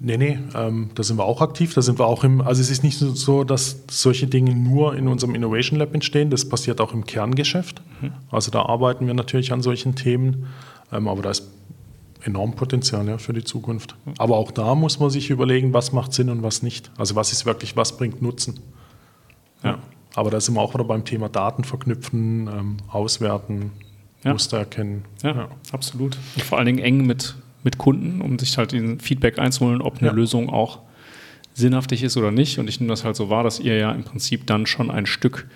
[0.00, 1.74] Nee, nee, ähm, da sind wir auch aktiv.
[1.74, 5.08] Da sind wir auch im, also es ist nicht so, dass solche Dinge nur in
[5.08, 6.30] unserem Innovation Lab entstehen.
[6.30, 7.82] Das passiert auch im Kerngeschäft.
[8.00, 8.12] Mhm.
[8.30, 10.46] Also da arbeiten wir natürlich an solchen Themen.
[10.92, 11.48] Ähm, aber da ist
[12.22, 13.96] enorm Potenzial ja, für die Zukunft.
[14.18, 16.90] Aber auch da muss man sich überlegen, was macht Sinn und was nicht.
[16.96, 18.60] Also was ist wirklich, was bringt Nutzen.
[19.64, 19.78] Ja.
[20.14, 23.72] Aber da sind wir auch wieder beim Thema Daten verknüpfen, ähm, auswerten,
[24.24, 24.32] ja.
[24.32, 25.04] Muster erkennen.
[25.22, 26.16] Ja, ja, absolut.
[26.36, 29.98] Und vor allen Dingen eng mit, mit Kunden, um sich halt diesen Feedback einzuholen, ob
[29.98, 30.12] eine ja.
[30.14, 30.80] Lösung auch
[31.54, 32.58] sinnhaftig ist oder nicht.
[32.58, 35.06] Und ich nehme das halt so wahr, dass ihr ja im Prinzip dann schon ein
[35.06, 35.48] Stück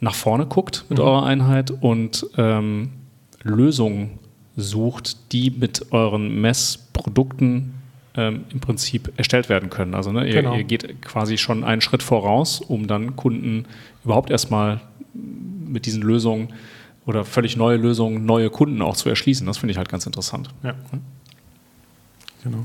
[0.00, 1.04] nach vorne guckt mit mhm.
[1.04, 2.90] eurer Einheit und ähm,
[3.42, 4.18] Lösungen
[4.56, 7.74] sucht, die mit euren Messprodukten
[8.16, 9.94] ähm, im Prinzip erstellt werden können.
[9.94, 10.56] Also ne, ihr, genau.
[10.56, 13.66] ihr, geht quasi schon einen Schritt voraus, um dann Kunden
[14.04, 14.80] überhaupt erstmal
[15.12, 16.48] mit diesen Lösungen
[17.06, 19.46] oder völlig neue Lösungen, neue Kunden auch zu erschließen.
[19.46, 20.50] Das finde ich halt ganz interessant.
[20.62, 20.74] Ja.
[22.42, 22.64] Genau.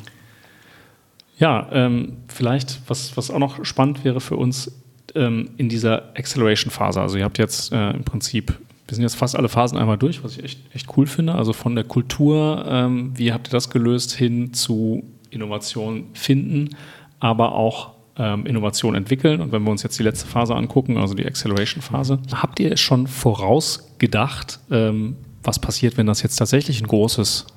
[1.38, 4.72] Ja, ähm, vielleicht, was, was auch noch spannend wäre für uns
[5.16, 7.02] ähm, in dieser Acceleration-Phase.
[7.02, 8.60] Also ihr habt jetzt äh, im Prinzip
[8.92, 11.36] wir sind jetzt fast alle Phasen einmal durch, was ich echt, echt cool finde.
[11.36, 16.76] Also von der Kultur, ähm, wie habt ihr das gelöst, hin zu Innovation finden,
[17.22, 19.42] aber auch ähm, Innovation entwickeln.
[19.42, 23.08] Und wenn wir uns jetzt die letzte Phase angucken, also die Acceleration-Phase, habt ihr schon
[23.08, 27.48] vorausgedacht, ähm, was passiert, wenn das jetzt tatsächlich ein großes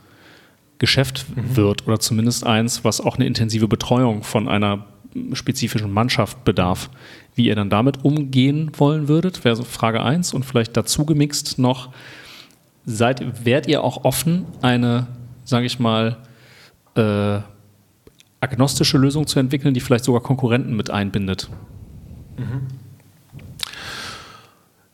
[0.79, 1.57] Geschäft mhm.
[1.57, 4.87] wird oder zumindest eins, was auch eine intensive Betreuung von einer
[5.35, 6.89] spezifischen Mannschaft bedarf.
[7.35, 11.59] Wie ihr dann damit umgehen wollen würdet, wäre so Frage 1 und vielleicht dazu gemixt
[11.59, 11.91] noch,
[12.87, 15.09] seid, wärt ihr auch offen, eine,
[15.45, 16.17] sage ich mal,
[16.97, 17.41] äh,
[18.45, 21.51] agnostische Lösung zu entwickeln, die vielleicht sogar Konkurrenten mit einbindet?
[22.39, 22.69] Mhm.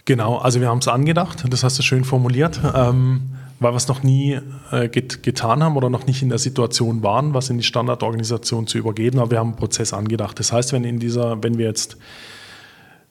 [0.07, 2.61] Genau, also wir haben es angedacht, das hast du schön formuliert.
[2.75, 3.21] Ähm,
[3.61, 4.41] weil wir es noch nie
[4.73, 8.67] äh, get getan haben oder noch nicht in der Situation waren, was in die Standardorganisation
[8.67, 9.19] zu übergeben.
[9.19, 10.39] Aber wir haben einen Prozess angedacht.
[10.41, 11.99] Das heißt, wenn in dieser, wenn wir jetzt,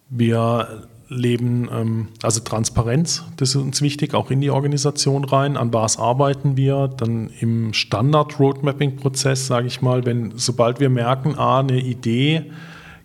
[0.10, 5.58] wir leben, ähm, also Transparenz, das ist uns wichtig, auch in die Organisation rein.
[5.58, 6.88] An was arbeiten wir?
[6.88, 12.52] Dann im Standard-Roadmapping-Prozess, sage ich mal, wenn, sobald wir merken, ah, eine Idee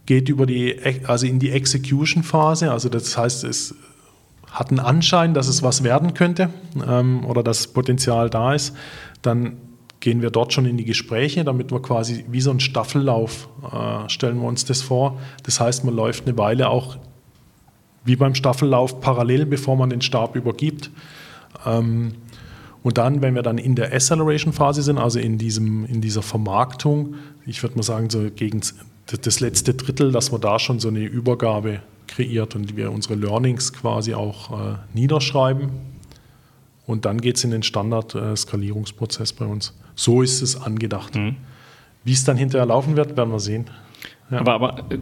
[0.06, 0.76] geht über die,
[1.06, 3.74] also in die Execution-Phase, also das heißt, es
[4.50, 6.50] hat einen Anschein, dass es was werden könnte
[6.86, 8.76] ähm, oder dass Potenzial da ist,
[9.22, 9.56] dann
[9.98, 14.08] gehen wir dort schon in die Gespräche, damit wir quasi wie so ein Staffellauf äh,
[14.10, 15.18] stellen wir uns das vor.
[15.44, 16.98] Das heißt, man läuft eine Weile auch
[18.04, 20.90] wie beim Staffellauf parallel, bevor man den Stab übergibt.
[21.64, 22.14] Ähm,
[22.82, 27.14] und dann, wenn wir dann in der Acceleration-Phase sind, also in, diesem, in dieser Vermarktung,
[27.46, 28.60] ich würde mal sagen, so gegen
[29.06, 33.72] das letzte Drittel, dass wir da schon so eine Übergabe kreiert und wir unsere Learnings
[33.72, 35.70] quasi auch äh, niederschreiben.
[36.86, 39.72] Und dann geht es in den Standard-Skalierungsprozess äh, bei uns.
[39.94, 41.14] So ist es angedacht.
[41.14, 41.36] Mhm.
[42.04, 43.70] Wie es dann hinterher laufen wird, werden wir sehen.
[44.30, 44.40] Ja.
[44.40, 44.98] Aber, aber äh,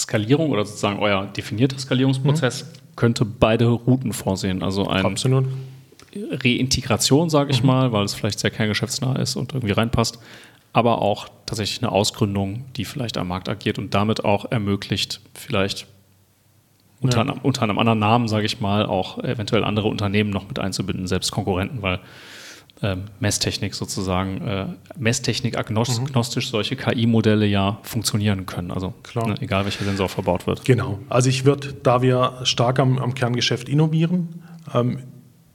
[0.00, 2.96] Startskalierung oder sozusagen euer definierter Skalierungsprozess mhm.
[2.96, 4.62] könnte beide Routen vorsehen.
[4.62, 5.46] Also ein Absolut.
[6.14, 7.68] Reintegration, sage ich mhm.
[7.68, 10.18] mal, weil es vielleicht sehr kerngeschäftsnah ist und irgendwie reinpasst
[10.72, 15.86] aber auch tatsächlich eine Ausgründung, die vielleicht am Markt agiert und damit auch ermöglicht, vielleicht
[17.00, 17.22] unter, ja.
[17.22, 21.06] einem, unter einem anderen Namen, sage ich mal, auch eventuell andere Unternehmen noch mit einzubinden,
[21.06, 21.98] selbst Konkurrenten, weil
[22.82, 24.66] ähm, Messtechnik sozusagen, äh,
[24.96, 26.50] Messtechnik agnostisch mhm.
[26.50, 28.70] solche KI-Modelle ja funktionieren können.
[28.70, 30.64] Also ne, egal welcher Sensor verbaut wird.
[30.64, 30.98] Genau.
[31.08, 35.00] Also ich würde, da wir stark am, am Kerngeschäft innovieren, ähm,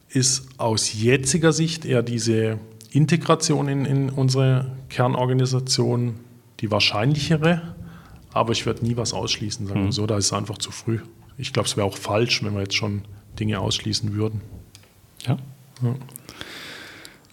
[0.10, 2.60] ist aus jetziger Sicht eher diese
[2.92, 6.20] Integration in, in unsere Kernorganisation
[6.62, 7.76] die wahrscheinlichere,
[8.32, 9.92] aber ich würde nie was ausschließen, sagen wir mhm.
[9.92, 11.00] so, da ist es einfach zu früh.
[11.38, 13.02] Ich glaube, es wäre auch falsch, wenn wir jetzt schon
[13.40, 14.42] Dinge ausschließen würden.
[15.26, 15.38] Ja.
[15.82, 15.96] Ja,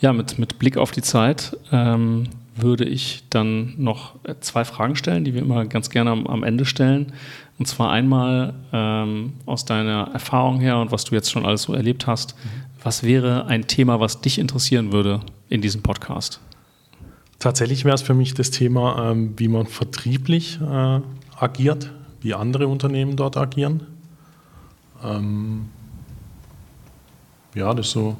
[0.03, 5.25] ja mit, mit Blick auf die Zeit ähm, würde ich dann noch zwei Fragen stellen,
[5.25, 7.13] die wir immer ganz gerne am, am Ende stellen.
[7.59, 11.73] Und zwar einmal ähm, aus deiner Erfahrung her und was du jetzt schon alles so
[11.73, 12.35] erlebt hast.
[12.37, 12.49] Mhm.
[12.83, 16.41] Was wäre ein Thema, was dich interessieren würde in diesem Podcast?
[17.39, 21.01] Tatsächlich wäre es für mich das Thema, ähm, wie man vertrieblich äh,
[21.39, 21.91] agiert,
[22.21, 23.87] wie andere Unternehmen dort agieren.
[25.05, 25.67] Ähm,
[27.55, 28.17] ja, das so,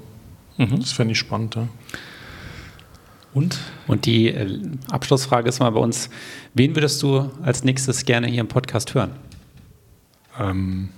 [0.57, 0.81] mhm.
[0.81, 1.55] das fände ich spannend.
[1.55, 1.69] Ja.
[3.35, 3.59] Und?
[3.87, 6.11] Und die äh, Abschlussfrage ist mal bei uns:
[6.55, 9.13] Wen würdest du als nächstes gerne hier im Podcast hören?
[10.39, 10.91] Ähm,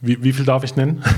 [0.00, 1.02] wie, wie viel darf ich nennen?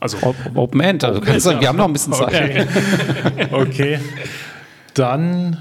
[0.00, 0.18] Also
[0.54, 2.34] Open End, also Open End, wir haben noch ein bisschen Zeit.
[2.34, 3.98] Okay, okay.
[4.92, 5.56] dann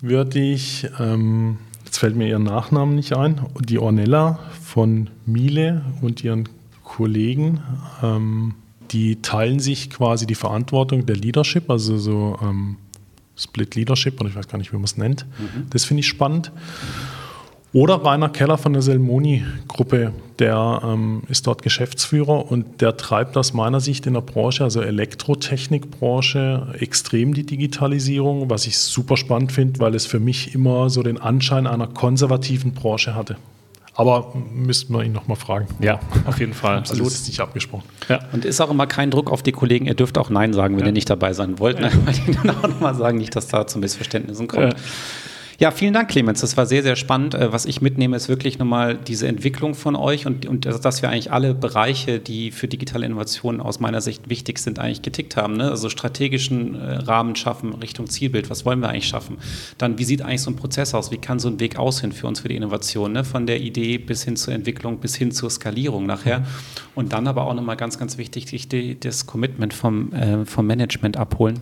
[0.00, 6.24] würde ich, ähm, jetzt fällt mir ihren Nachnamen nicht ein, die Ornella von Miele und
[6.24, 6.48] ihren
[6.82, 7.60] Kollegen,
[8.02, 8.54] ähm,
[8.90, 12.76] die teilen sich quasi die Verantwortung der Leadership, also so ähm,
[13.36, 15.26] Split Leadership, oder ich weiß gar nicht, wie man es nennt.
[15.38, 15.66] Mhm.
[15.70, 16.52] Das finde ich spannend.
[17.72, 23.52] Oder Rainer Keller von der Selmoni-Gruppe, der ähm, ist dort Geschäftsführer und der treibt aus
[23.52, 29.78] meiner Sicht in der Branche, also Elektrotechnikbranche, extrem die Digitalisierung, was ich super spannend finde,
[29.78, 33.36] weil es für mich immer so den Anschein einer konservativen Branche hatte.
[34.00, 35.66] Aber müssten wir ihn nochmal fragen.
[35.78, 36.78] Ja, auf jeden Fall.
[36.78, 37.84] Also das ist nicht abgesprochen.
[38.08, 38.20] Ja.
[38.32, 40.84] Und ist auch immer kein Druck auf die Kollegen, ihr dürft auch Nein sagen, wenn
[40.84, 40.86] ja.
[40.86, 41.80] ihr nicht dabei sein wollt.
[41.80, 41.90] Ne?
[42.06, 44.74] Weil die dann auch nochmal sagen, nicht, dass da zu Missverständnissen kommt.
[45.60, 45.70] Ja.
[45.70, 46.40] Vielen Dank, Clemens.
[46.40, 47.34] Das war sehr, sehr spannend.
[47.34, 51.10] Äh, was ich mitnehme, ist wirklich nochmal diese Entwicklung von euch und, und dass wir
[51.10, 55.58] eigentlich alle Bereiche, die für digitale Innovationen aus meiner Sicht wichtig sind, eigentlich getickt haben.
[55.58, 55.70] Ne?
[55.70, 58.48] Also strategischen äh, Rahmen schaffen Richtung Zielbild.
[58.48, 59.36] Was wollen wir eigentlich schaffen?
[59.76, 61.10] Dann, wie sieht eigentlich so ein Prozess aus?
[61.10, 63.12] Wie kann so ein Weg aussehen für uns für die Innovation?
[63.12, 63.22] Ne?
[63.22, 66.40] Von der Idee bis hin zur Entwicklung, bis hin zur Skalierung nachher.
[66.40, 66.44] Mhm.
[66.94, 68.68] Und dann aber auch nochmal ganz, ganz wichtig,
[69.00, 71.60] das Commitment vom, äh, vom Management abholen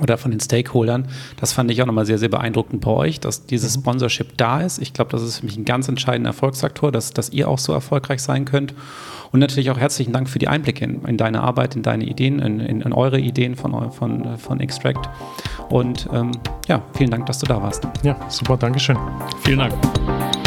[0.00, 1.08] oder von den Stakeholdern.
[1.38, 3.82] Das fand ich auch nochmal sehr, sehr beeindruckend bei euch, dass dieses mhm.
[3.82, 4.78] Sponsorship da ist.
[4.78, 7.72] Ich glaube, das ist für mich ein ganz entscheidender Erfolgsfaktor, dass, dass ihr auch so
[7.72, 8.74] erfolgreich sein könnt.
[9.30, 12.38] Und natürlich auch herzlichen Dank für die Einblicke in, in deine Arbeit, in deine Ideen,
[12.38, 15.08] in, in, in, eure Ideen von, von, von Extract.
[15.70, 16.32] Und ähm,
[16.68, 17.86] ja, vielen Dank, dass du da warst.
[18.02, 18.96] Ja, super, Dankeschön.
[19.42, 20.43] Vielen Dank.